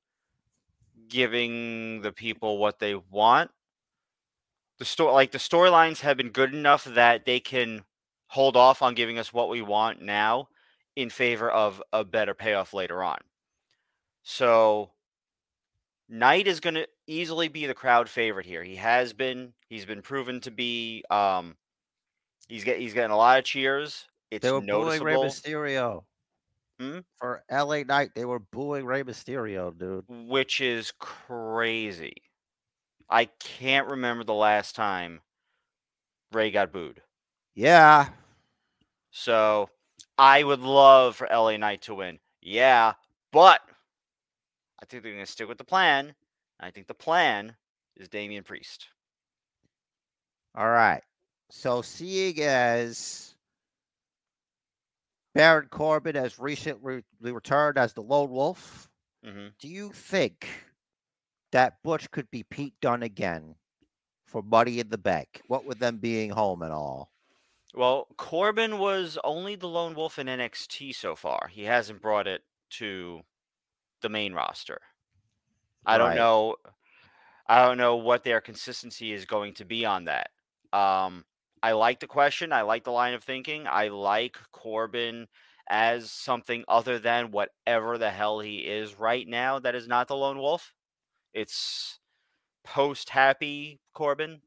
[1.08, 3.50] giving the people what they want.
[4.78, 7.84] The story, like the storylines, have been good enough that they can
[8.28, 10.48] hold off on giving us what we want now
[10.94, 13.18] in favor of a better payoff later on.
[14.22, 14.90] So
[16.08, 18.62] Knight is going to easily be the crowd favorite here.
[18.62, 19.52] He has been.
[19.68, 21.04] He's been proven to be.
[21.10, 21.56] Um,
[22.48, 24.06] he's get he's getting a lot of cheers.
[24.30, 26.04] It's They were booing Rey noticeable, Mysterio.
[26.80, 26.98] Hmm?
[27.18, 30.04] For LA Knight, they were booing Rey Mysterio, dude.
[30.08, 32.14] which is crazy.
[33.10, 35.20] I can't remember the last time
[36.32, 37.00] Rey got booed.
[37.54, 38.08] Yeah.
[39.10, 39.70] So
[40.18, 42.18] I would love for LA Knight to win.
[42.42, 42.92] Yeah,
[43.32, 43.60] but
[44.80, 46.14] I think they're going to stick with the plan.
[46.60, 47.56] I think the plan
[47.96, 48.88] is Damian Priest.
[50.54, 51.02] All right.
[51.50, 53.34] So seeing as
[55.34, 58.88] Baron Corbin has recently returned as the lone wolf,
[59.24, 60.46] hmm do you think
[61.52, 63.56] that Butch could be Pete Dunne again
[64.26, 65.42] for Money in the Bank?
[65.46, 67.12] What with them being home and all?
[67.74, 71.48] Well, Corbin was only the lone wolf in NXT so far.
[71.48, 73.22] He hasn't brought it to
[74.02, 74.80] the main roster.
[75.86, 76.14] I don't Right.
[76.14, 76.56] know.
[77.48, 80.30] I don't know what their consistency is going to be on that.
[80.72, 81.24] Um,
[81.62, 82.52] I like the question.
[82.52, 83.66] I like the line of thinking.
[83.66, 85.28] I like Corbin
[85.68, 89.58] as something other than whatever the hell he is right now.
[89.58, 90.74] That is not the lone wolf.
[91.38, 92.00] It's
[92.64, 94.42] post happy Corbin.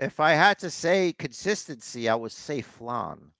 [0.00, 3.32] If I had to say consistency, I would say Flan.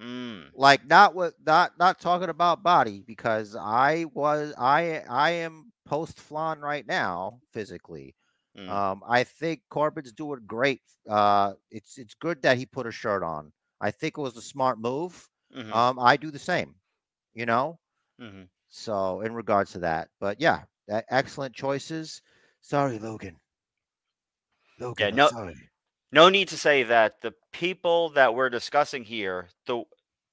[0.00, 5.72] Mm, Like not what not not talking about body because I was I I am
[5.84, 8.16] post Flan right now physically.
[8.54, 8.82] mm.
[8.82, 10.82] Um, I think Corbin's doing great.
[11.08, 13.52] Uh, it's it's good that he put a shirt on.
[13.80, 15.28] I think it was a smart move.
[15.50, 16.76] mhm, Um, I do the same,
[17.34, 17.78] you know.
[18.18, 18.48] mhm.
[18.68, 20.64] So in regards to that, but yeah,
[21.08, 22.22] excellent choices.
[22.60, 23.36] Sorry, Logan.
[24.78, 25.56] Logan, I'm no- sorry.
[26.10, 29.84] no need to say that the people that we're discussing here, the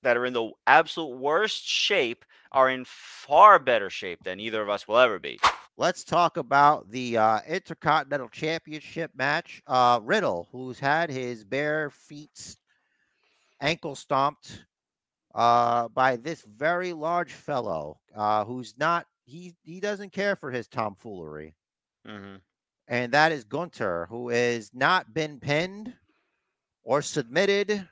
[0.01, 4.69] that are in the absolute worst shape, are in far better shape than either of
[4.69, 5.39] us will ever be.
[5.77, 9.61] Let's talk about the uh, Intercontinental Championship match.
[9.67, 12.57] Uh, Riddle, who's had his bare feet
[13.61, 14.65] ankle stomped
[15.39, 20.67] uh, by this very large fellow, uh, who's not he he doesn't care for his
[20.67, 21.55] tomfoolery,
[22.05, 22.41] hmm
[22.87, 25.97] and that is Gunther, who has not been pinned
[26.83, 27.89] or submitted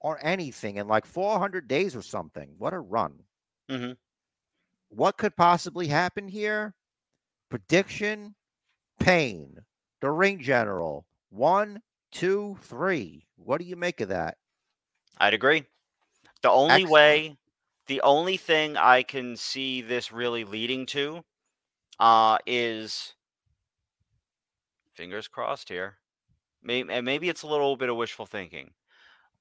[0.00, 2.54] or anything in like 400 days or something.
[2.58, 3.26] What a run!
[3.68, 3.96] Mhm.
[4.90, 6.74] What could possibly happen here?
[7.50, 8.36] Prediction:
[9.00, 9.66] Pain,
[10.00, 11.06] the ring general.
[11.30, 13.28] One, two, three.
[13.36, 14.38] What do you make of that?
[15.18, 15.66] I'd agree.
[16.42, 16.90] The only Excellent.
[16.90, 17.36] way,
[17.86, 21.24] the only thing I can see this really leading to,
[21.98, 23.14] uh, is
[24.94, 25.98] fingers crossed here.
[26.62, 28.72] Maybe, and maybe it's a little bit of wishful thinking,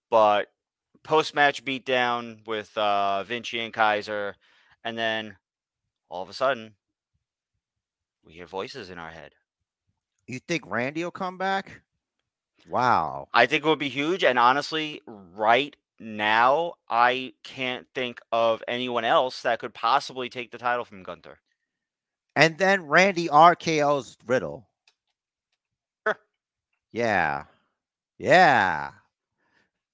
[0.10, 0.48] but
[1.04, 4.36] post match beatdown with uh, Vinci and Kaiser,
[4.84, 5.38] and then
[6.10, 6.76] all of a sudden
[8.24, 9.34] we hear voices in our head.
[10.28, 11.82] You think Randy will come back?
[12.70, 13.30] Wow.
[13.34, 14.24] I think it would be huge.
[14.24, 20.58] And honestly, right now, I can't think of anyone else that could possibly take the
[20.58, 21.40] title from Gunther.
[22.36, 24.68] And then Randy RKO's Riddle.
[26.06, 26.20] Sure.
[26.92, 27.46] Yeah.
[28.20, 28.92] Yeah.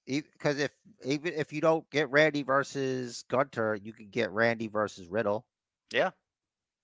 [0.06, 0.70] Because if
[1.04, 5.46] even if you don't get Randy versus Gunther, you can get Randy versus Riddle.
[5.90, 6.10] Yeah.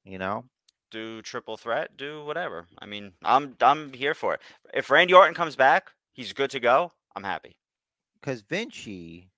[0.05, 0.45] You know?
[0.91, 2.67] Do triple threat, do whatever.
[2.79, 4.41] I mean, I'm I'm here for it.
[4.73, 6.93] If Randy Orton comes back, he's good to go.
[7.15, 7.60] I'm happy.
[8.21, 9.31] Because Vinci,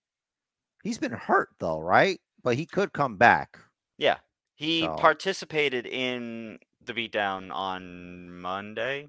[0.83, 2.21] he's been hurt though, right?
[2.43, 3.59] But he could come back.
[3.99, 4.19] Yeah.
[4.55, 9.09] He So- participated in the beatdown on Monday,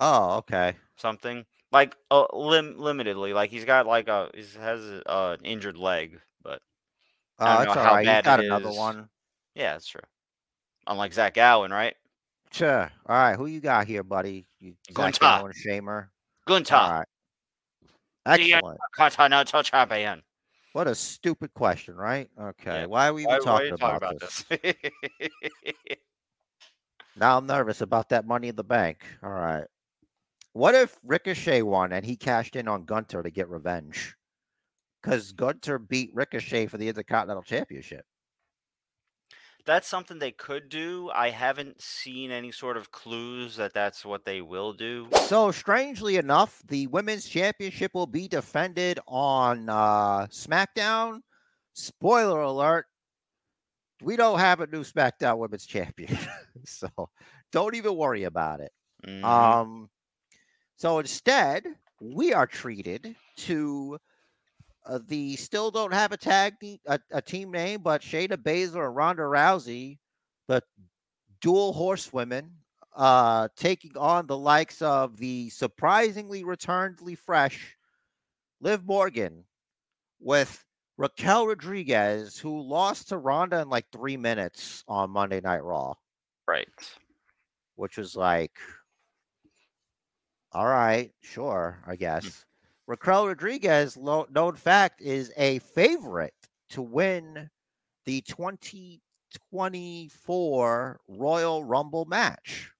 [0.00, 0.74] Oh, okay.
[0.96, 3.32] something like uh, lim- limitedly.
[3.34, 6.60] Like he's got like a he has a, uh, an injured leg, but
[7.38, 8.06] I Oh, don't it's know all how right.
[8.16, 8.76] He's got another is.
[8.76, 9.08] one.
[9.54, 10.00] yeah, that's true.
[10.88, 11.94] Unlike Zach Gowen, right?
[12.50, 12.90] Sure.
[13.06, 13.36] All right.
[13.36, 14.44] Who you got here, buddy?
[14.58, 15.52] You Zach Gunther.
[15.64, 16.08] Shamer.
[16.46, 17.08] Gunther, All right.
[18.26, 18.78] Excellent.
[19.64, 20.22] Champion.
[20.72, 22.28] What a stupid question, right?
[22.40, 22.80] Okay.
[22.80, 22.86] Yeah.
[22.86, 24.44] Why are we even why talking, about, talking about this?
[24.48, 25.38] this?
[27.16, 29.04] Now I'm nervous about that money in the bank.
[29.22, 29.64] All right.
[30.54, 34.14] What if Ricochet won and he cashed in on Gunther to get revenge?
[35.02, 38.04] Because Gunther beat Ricochet for the Intercontinental Championship.
[39.64, 41.10] That's something they could do.
[41.10, 45.08] I haven't seen any sort of clues that that's what they will do.
[45.14, 51.22] So strangely enough, the women's championship will be defended on uh, SmackDown.
[51.74, 52.86] Spoiler alert:
[54.02, 56.16] we don't have a new SmackDown Women's Champion,
[56.64, 56.88] so
[57.50, 58.72] don't even worry about it.
[59.06, 59.24] Mhm.
[59.24, 59.90] Um,
[60.76, 61.66] so instead,
[62.00, 63.98] we are treated to
[64.86, 66.54] uh, the still don't have a tag
[66.86, 69.98] a, a team name, but Shayna Baszler and Ronda Rousey,
[70.48, 70.62] the
[71.40, 72.50] dual horsewomen,
[72.96, 77.76] uh, taking on the likes of the surprisingly returnedly fresh
[78.60, 79.44] Liv Morgan
[80.20, 80.64] with
[80.98, 85.94] Raquel Rodriguez, who lost to Ronda in like three minutes on Monday Night Raw
[86.46, 86.68] right.
[87.76, 88.52] which was like,
[90.52, 92.44] all right, sure, I guess.
[92.86, 96.34] Raquel Rodriguez, lo- known fact, is a favorite
[96.70, 97.48] to win
[98.06, 102.70] the 2024 Royal Rumble match,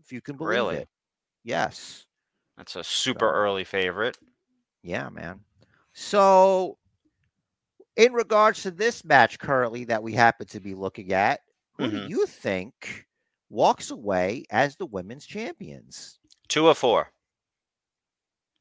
[0.00, 0.76] if you can believe Really?
[0.76, 0.88] it.
[1.44, 2.06] Yes.
[2.56, 4.16] That's a super So- early favorite.
[4.82, 5.44] Yeah, man.
[5.92, 6.78] So,
[7.96, 11.40] in regards to this match currently that we happen to be looking at,
[11.76, 11.90] who Mhm.
[11.90, 13.06] do you think
[13.50, 16.20] walks away as the women's champions?
[16.48, 17.12] Two of four.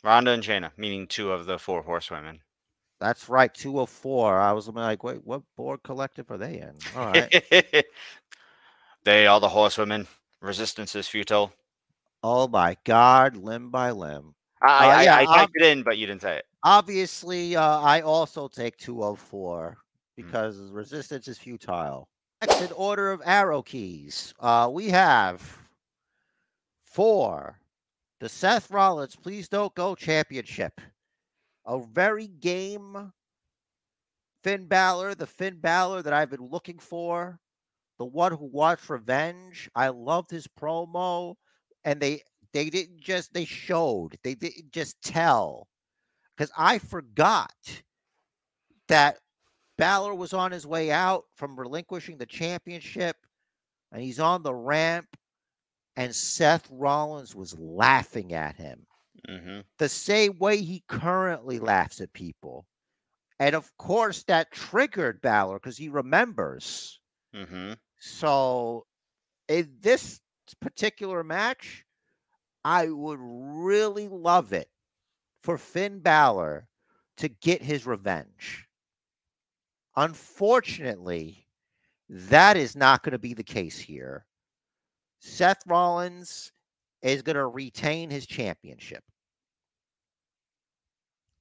[0.03, 2.39] Ronda and Shayna, meaning two of the four horsewomen.
[2.99, 4.39] That's right, 204.
[4.39, 6.73] I was like, wait, what board collective are they in?
[6.95, 7.43] All right.
[9.03, 10.07] they are the horsewomen.
[10.41, 11.51] Resistance is futile.
[12.23, 14.33] oh my God, limb by limb.
[14.61, 16.45] I, Uh, I, yeah, I ob- typed it in, but you didn't say it.
[16.63, 20.15] Obviously, uh, I also take 204 Mm.
[20.15, 22.07] because resistance is futile.
[22.41, 25.41] Next in order of arrow keys, uh, we have
[26.83, 27.59] four.
[28.19, 30.81] The Seth Rollins Please Don't Go Championship.
[31.65, 33.11] A very game
[34.43, 37.39] Finn Balor, the Finn Balor that I've been looking for,
[37.99, 39.69] the one who wants revenge.
[39.75, 41.35] I loved his promo,
[41.83, 42.21] and they
[42.53, 45.67] they didn't just they showed they didn't just tell
[46.35, 47.53] because I forgot
[48.87, 49.17] that
[49.77, 53.17] Balor was on his way out from relinquishing the championship,
[53.91, 55.07] and he's on the ramp,
[55.97, 58.87] and Seth Rollins was laughing at him.
[59.27, 59.59] Mm-hmm.
[59.77, 62.65] the same way he currently laughs at people.
[63.39, 66.99] And of course, that triggered Balor because he remembers.
[67.35, 67.73] Mm-hmm.
[67.99, 68.85] So,
[69.49, 70.21] in this
[70.61, 71.83] particular match,
[72.63, 74.69] I would really love it
[75.43, 76.67] for Finn Balor
[77.17, 78.65] to get his revenge.
[79.95, 81.47] Unfortunately,
[82.07, 84.25] that is not going to be the case here.
[85.19, 86.51] Seth Rollins
[87.01, 89.03] is going to retain his championship.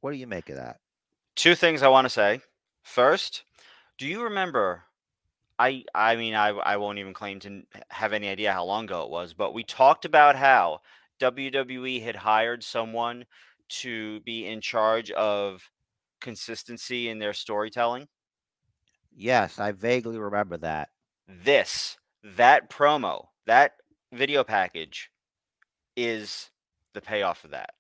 [0.01, 0.79] What do you make of that?
[1.35, 2.41] Two things I want to say.
[2.83, 3.45] First,
[3.99, 4.85] do you remember?
[5.59, 9.03] I I mean I I won't even claim to have any idea how long ago
[9.03, 10.81] it was, but we talked about how
[11.19, 13.25] WWE had hired someone
[13.69, 15.71] to be in charge of
[16.21, 18.07] consistency in their storytelling.
[19.11, 20.91] Yes, I vaguely remember that.
[21.27, 23.75] This that promo, that
[24.13, 25.11] video package
[25.97, 26.51] is
[26.95, 27.71] the payoff of that.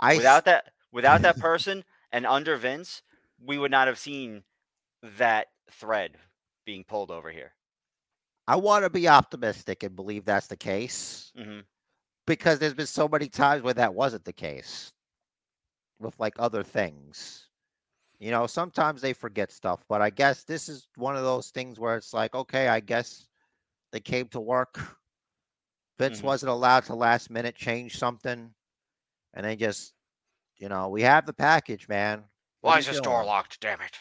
[0.00, 3.02] I without that without that person and under Vince,
[3.40, 4.44] we would not have seen
[5.02, 6.18] that thread
[6.64, 7.54] being pulled over here.
[8.46, 11.60] I want to be optimistic and believe that's the case hmm
[12.26, 14.92] because there's been so many times where that wasn't the case
[16.00, 17.48] with like other things.
[18.18, 21.78] You know, sometimes they forget stuff, but I guess this is one of those things
[21.78, 23.26] where it's like, okay, I guess
[23.92, 24.78] they came to work.
[25.98, 26.24] Vince Mhm.
[26.24, 28.54] wasn't allowed to last minute change something,
[29.34, 29.92] and they just,
[30.56, 32.20] you know, we have the package, man.
[32.60, 33.60] What Why is this door locked?
[33.60, 33.98] Damn it!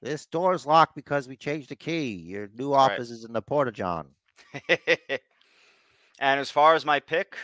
[0.00, 2.12] This door's locked because we changed the key.
[2.14, 2.92] Your new That's right.
[2.92, 4.14] office is in the Porta John.
[4.68, 5.20] and
[6.18, 7.36] as far as my pick,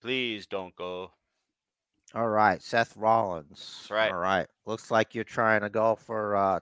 [0.00, 1.12] please don't go.
[2.14, 3.48] All right, Seth Rollins.
[3.80, 4.10] That's right.
[4.10, 4.48] All right.
[4.64, 6.60] Looks like you're trying to go for uh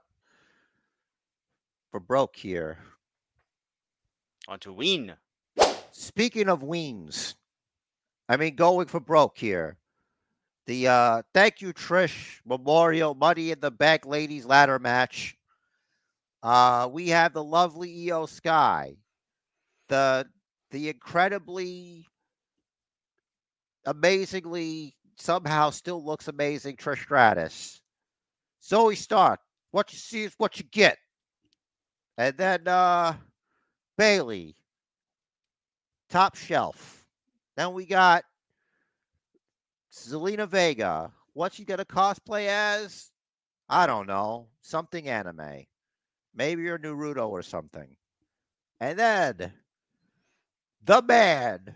[1.90, 2.78] for broke here.
[4.48, 5.14] On to Ween.
[5.92, 7.34] Speaking of weens,
[8.30, 9.76] I mean going for broke here.
[10.64, 15.36] The uh thank you Trish Memorial Money in the Bank ladies ladder match.
[16.42, 18.96] Uh we have the lovely Iyo Sky.
[19.88, 20.26] The
[20.70, 22.06] the incredibly
[23.84, 27.82] amazingly somehow still looks amazing Trish Stratus.
[28.62, 29.40] Zoey Stark,
[29.72, 30.96] what you see is what you get.
[32.16, 33.12] And then uh
[33.98, 34.54] Bayley,
[36.08, 37.04] top shelf.
[37.56, 38.24] Then we got
[39.92, 41.12] Zelina Vega.
[41.34, 43.10] What's she gonna cosplay as?
[43.68, 44.46] I don't know.
[44.62, 45.64] Something anime.
[46.32, 47.96] Maybe you're Naruto or something.
[48.80, 49.52] And then
[50.84, 51.74] the man,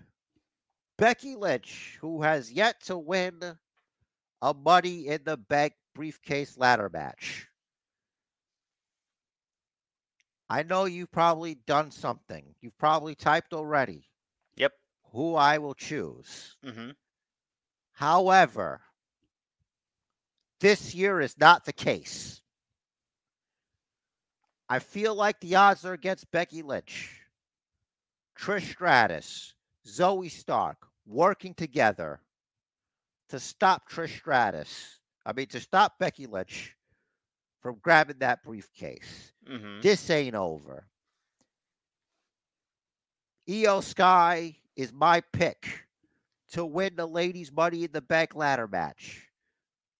[0.96, 3.40] Becky Lynch, who has yet to win
[4.40, 7.48] a money in the bank briefcase ladder match.
[10.52, 12.54] I know you've probably done something.
[12.60, 14.10] You've probably typed already
[14.56, 14.74] Yep.
[15.12, 16.58] who I will choose.
[16.62, 16.90] hmm
[17.92, 18.82] However,
[20.60, 22.42] this year is not the case.
[24.68, 27.22] I feel like the odds are against Becky Lynch,
[28.38, 29.54] Trish Stratus,
[29.86, 32.20] Zoey Stark working together
[33.30, 35.00] to stop Trish Stratus.
[35.24, 36.76] I mean, to stop Becky Lynch
[37.62, 39.31] from grabbing that briefcase.
[39.46, 40.86] Hmm This ain't over.
[43.48, 45.86] Iyo Sky is my pick
[46.50, 49.28] to win the ladies' money in the bank ladder match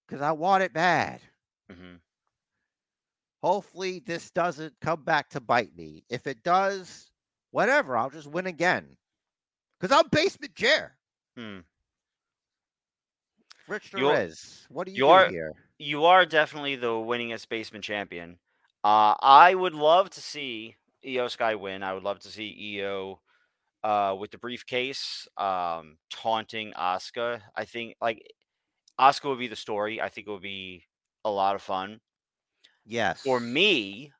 [0.07, 1.21] because I want it bad.
[1.69, 1.95] hmm
[3.41, 6.05] Hopefully, this doesn't come back to bite me.
[6.09, 7.11] If it does,
[7.51, 8.95] whatever, I'll just win again
[9.77, 10.95] because I'm basement chair.
[11.35, 11.59] Hmm.
[13.67, 13.91] Rich
[14.69, 15.51] what do you you're- here?
[15.77, 18.37] You are definitely the winningest basement champion.
[18.83, 20.75] Uh, I would love to see
[21.05, 21.83] Iyo Sky win.
[21.83, 23.17] I would love to see Iyo
[23.83, 27.41] uh, with the briefcase um, taunting Asuka.
[27.55, 28.25] I think like
[28.99, 30.01] Asuka would be the story.
[30.01, 30.83] I think it would be
[31.25, 31.99] a lot of fun.
[32.85, 33.21] Yes.
[33.21, 34.11] For me,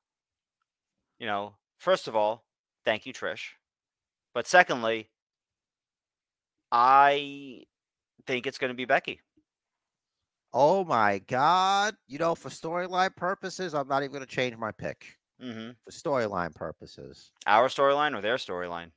[1.20, 2.46] you know, first of all,
[2.86, 3.50] thank you, Trish.
[4.34, 5.10] But secondly,
[6.72, 7.64] I
[8.26, 9.20] think it's going to be Becky.
[10.54, 11.96] Oh my God.
[12.08, 15.18] You know, for storyline purposes, I'm not even going to change my pick.
[15.42, 17.32] hmm For storyline purposes.
[17.48, 18.92] Our storyline or their storyline,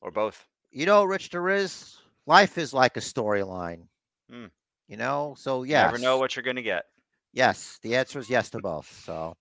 [0.00, 0.46] or both.
[0.70, 1.96] You know, Rich, there is
[2.26, 3.86] life is like a storyline.
[4.30, 4.50] Mm.
[4.88, 6.84] You know, so You never know what you're going to get.
[7.32, 8.90] yes, the answer is yes to both.
[9.04, 9.36] So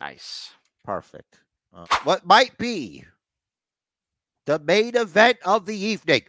[0.00, 0.50] Nice.
[0.84, 1.40] perfect.
[1.74, 3.04] Uh, what might be
[4.46, 6.22] the main event of the evening?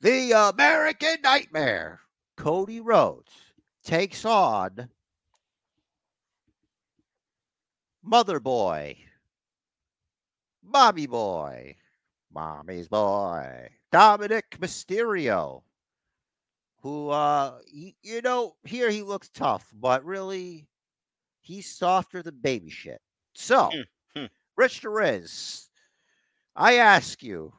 [0.00, 2.00] The American Nightmare,
[2.42, 3.30] Cody Rhodes,
[3.84, 4.88] takes on
[8.02, 8.98] Mother Boy,
[10.60, 11.76] Mommy Boy,
[12.34, 13.68] Mommy's Boy.
[13.92, 15.62] Dominik Mysterio,
[16.80, 20.66] who, uh, you know, here he looks tough, but really,
[21.42, 23.00] he's softer than baby shit.
[23.34, 24.26] So, Hmm, hmm.
[24.56, 25.68] Rich Riz,
[26.56, 27.52] I ask you,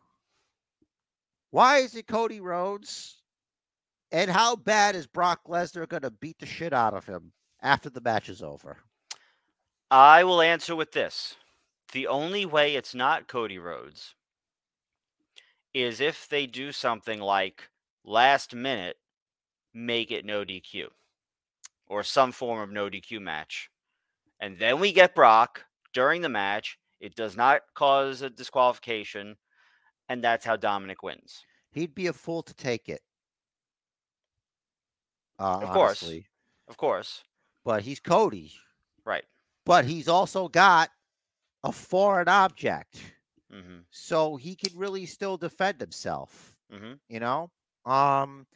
[1.51, 3.22] why is it Cody Rhodes?
[4.13, 7.33] And how bad is Brock Lesnar going to beat the shit out of him
[7.63, 8.77] after the match is over?
[9.89, 11.35] I will answer with this.
[11.93, 14.13] The only way it's not Cody Rhodes
[15.73, 17.69] is if they do something like
[18.05, 18.97] last minute
[19.73, 20.85] make it no DQ
[21.87, 23.69] or some form of no DQ match.
[24.39, 26.77] And then we get Brock during the match.
[26.99, 29.37] It does not cause a disqualification.
[30.07, 31.45] And that's how Dominik wins.
[31.71, 33.01] He'd be a fool to take it.
[35.39, 36.13] Uh, Of course.
[36.13, 36.27] honestly.
[36.67, 37.23] Of course.
[37.65, 38.53] But he's Cody.
[39.05, 39.25] Right.
[39.65, 40.91] But he's also got
[41.63, 43.01] a foreign object.
[43.49, 46.57] hmm So he can really still defend himself.
[46.69, 47.51] hmm you know
[47.85, 48.47] um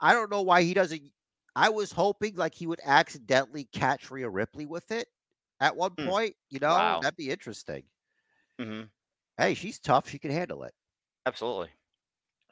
[0.00, 1.12] i don't know why he doesn't
[1.56, 5.08] i was hoping like he would accidentally catch Rhea ripley with it
[5.60, 6.12] at one Hmm.
[6.12, 7.00] point you know Wow.
[7.00, 7.84] that'd be interesting
[8.58, 8.84] hmm
[9.36, 10.74] hey she's tough she can handle it
[11.26, 11.72] Absolutely.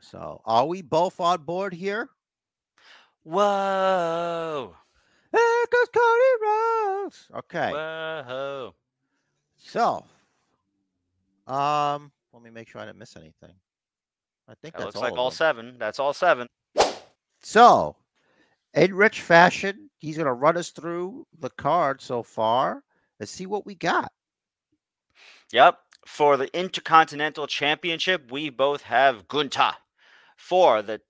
[0.00, 2.10] so are we both on board here
[3.24, 4.74] Whoa.
[5.32, 8.74] there goes cody rhodes okay Whoa.
[9.56, 10.04] so
[11.46, 13.52] um let me make sure i didn't miss anything
[14.48, 15.36] i think That that's looks all like all them.
[15.36, 15.76] seven.
[15.78, 16.46] That's all seven.
[17.42, 17.96] So,
[18.74, 22.82] in rich fashion, he's going to run us through the card so far
[23.18, 24.12] and see what we got.
[25.52, 25.78] Yep.
[26.06, 29.72] For the Intercontinental Championship, we both have Gunther.
[30.36, 31.00] For the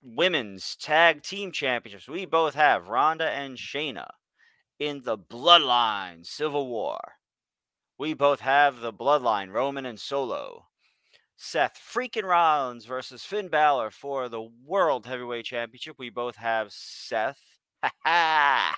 [0.00, 4.08] Women's Tag Team Championships, we both have Ronda and Shayna.
[4.78, 7.00] In the Bloodline Civil War,
[7.98, 10.66] we both have the Bloodline Roman and Solo.
[11.36, 15.96] Seth freaking Rollins versus Finn Balor for the World Heavyweight Championship.
[15.98, 17.40] We both have Seth.
[17.82, 18.76] Ha ha!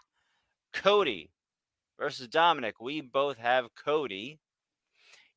[0.72, 1.30] Cody
[1.98, 2.74] versus Dominik.
[2.80, 4.40] We both have Cody.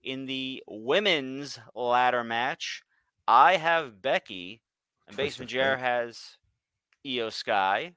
[0.01, 2.83] In the women's ladder match,
[3.25, 4.61] I have Becky,
[5.07, 6.37] and Twist Basement of has
[7.05, 7.93] Iyo Sky.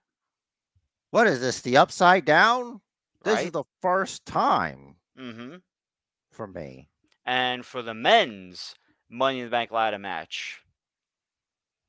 [1.11, 1.61] What is this?
[1.61, 2.81] The upside down?
[3.25, 5.57] This is the first time Mm-hmm.
[6.31, 6.89] for me.
[7.25, 8.75] And for the men's
[9.09, 10.61] Money in the Bank ladder match,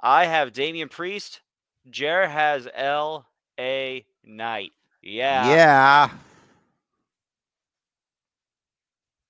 [0.01, 1.41] I have Damian Priest.
[1.89, 4.05] Jer has L.A.
[4.23, 4.71] Knight.
[5.01, 5.47] Yeah.
[5.49, 6.09] Yeah.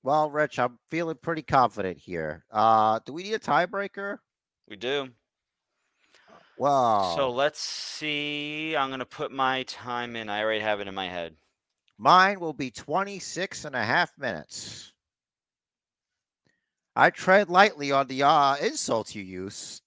[0.03, 2.45] Well, Rich, I'm feeling pretty confident here.
[2.51, 4.19] Uh, do we need a tiebreaker?
[4.69, 5.09] We do.
[6.57, 8.75] Well, So let's see.
[8.75, 10.29] I'm going to put my time in.
[10.29, 11.35] I already have it in my head.
[11.97, 14.93] Mine will be 26 and a half minutes.
[16.95, 19.81] I tread lightly on the uh, insults you use.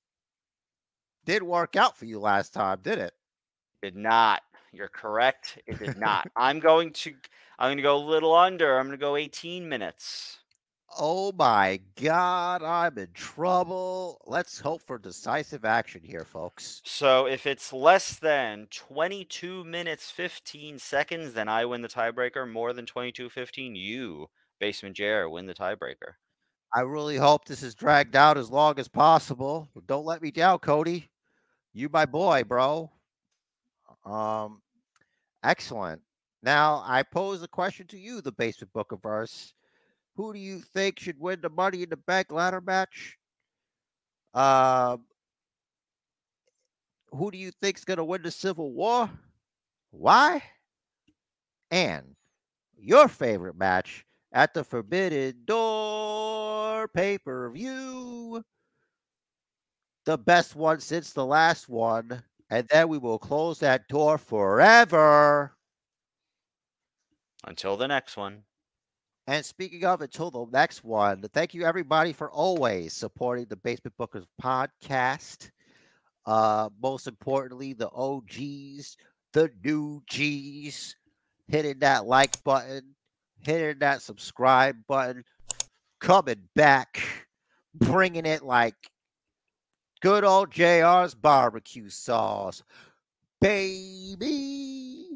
[1.24, 3.12] Did work out for you last time, did it?
[3.82, 4.42] Did not.
[4.72, 5.58] You're correct.
[5.66, 6.28] It did not.
[6.36, 7.14] I'm going to
[7.58, 8.78] I'm going to go a little under.
[8.78, 10.39] I'm going to go 18 minutes.
[10.99, 14.20] Oh my God, I'm in trouble.
[14.26, 16.82] Let's hope for decisive action here, folks.
[16.84, 22.51] So if it's less than 22 minutes 15 seconds, then I win the tiebreaker.
[22.51, 24.28] More than 22:15, you,
[24.59, 26.14] Basement Jer, win the tiebreaker.
[26.74, 29.68] I really hope this is dragged out as long as possible.
[29.86, 31.11] Don't let me down, Cody.
[31.72, 32.91] You my boy, bro.
[34.05, 34.61] Um,
[35.45, 36.03] excellent.
[36.43, 39.55] Now I pose a question to you, the Basement Book of Verse.
[40.20, 43.16] Who do you think should win the Money in the Bank ladder match?
[44.34, 45.06] Um,
[47.10, 49.08] who do you think's gonna win the Civil War?
[49.90, 50.42] Why?
[51.70, 52.14] And
[52.76, 58.44] your favorite match at the Forbidden Door pay per view.
[60.04, 62.22] The best one since the last one.
[62.50, 65.56] And then we will close that door forever.
[67.42, 68.42] Until the next one.
[69.26, 73.94] And speaking of, until the next one, thank you everybody for always supporting the Basement
[73.98, 75.50] Bookers podcast.
[76.26, 78.96] Uh, most importantly, the OGs,
[79.32, 80.96] the new G's,
[81.48, 82.94] hitting that like button,
[83.40, 85.24] hitting that subscribe button,
[86.00, 87.00] coming back,
[87.74, 88.74] bringing it like
[90.00, 92.62] good old JR's barbecue sauce.
[93.40, 95.06] Baby,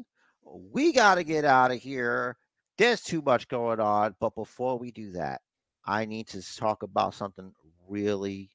[0.43, 2.37] we got to get out of here.
[2.77, 4.15] There's too much going on.
[4.19, 5.41] But before we do that,
[5.85, 7.53] I need to talk about something
[7.87, 8.49] really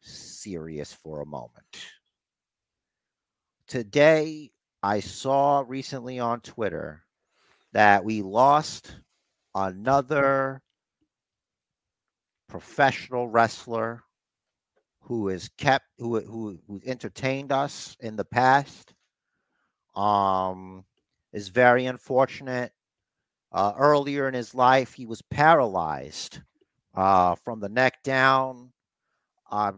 [0.00, 1.64] serious for a moment.
[3.66, 4.50] Today,
[4.82, 7.04] I saw recently on Twitter
[7.72, 9.00] that we lost
[9.54, 10.62] another
[12.48, 14.02] professional wrestler
[15.00, 18.94] who has kept who who who entertained us in the past.
[19.94, 20.84] Um,
[21.32, 22.72] is very unfortunate.
[23.54, 26.40] Uh, earlier in his life, he was paralyzed
[26.96, 28.72] uh, from the neck down.
[29.48, 29.72] Uh,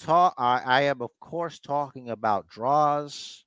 [0.00, 3.44] ta- I, I am, of course, talking about Droz.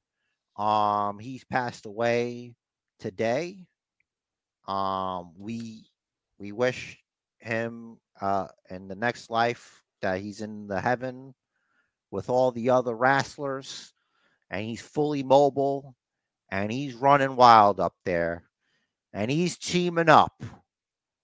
[0.56, 2.54] Um, he's passed away
[3.00, 3.66] today.
[4.68, 5.88] Um, we
[6.38, 7.00] we wish
[7.40, 11.34] him uh, in the next life that he's in the heaven
[12.12, 13.94] with all the other wrestlers,
[14.52, 15.96] and he's fully mobile,
[16.52, 18.44] and he's running wild up there,
[19.14, 20.43] and he's teaming up.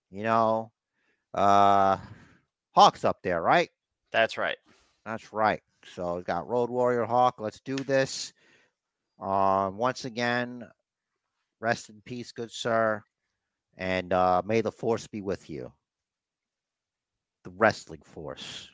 [0.10, 0.72] You know,
[1.34, 1.98] uh,
[2.74, 3.70] Hawk's up there, right?
[4.12, 4.58] That's right.
[5.06, 5.62] That's right.
[5.94, 7.36] So we've got Road Warrior Hawk.
[7.40, 8.34] Let's do this.
[9.20, 10.68] Um, once again,
[11.60, 13.04] rest in peace, good sir,
[13.78, 15.72] and uh, may the force be with you.
[17.44, 18.70] The wrestling force.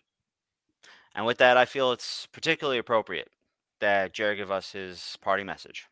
[1.16, 3.30] And with that, I feel it's particularly appropriate
[3.80, 5.88] that Jerry give us his party message.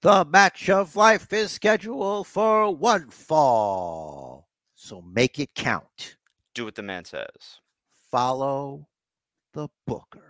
[0.00, 6.16] The match of life is scheduled for one fall, so make it count.
[6.54, 7.60] Do what the man says.
[8.08, 8.86] Follow
[9.54, 10.27] the Booker.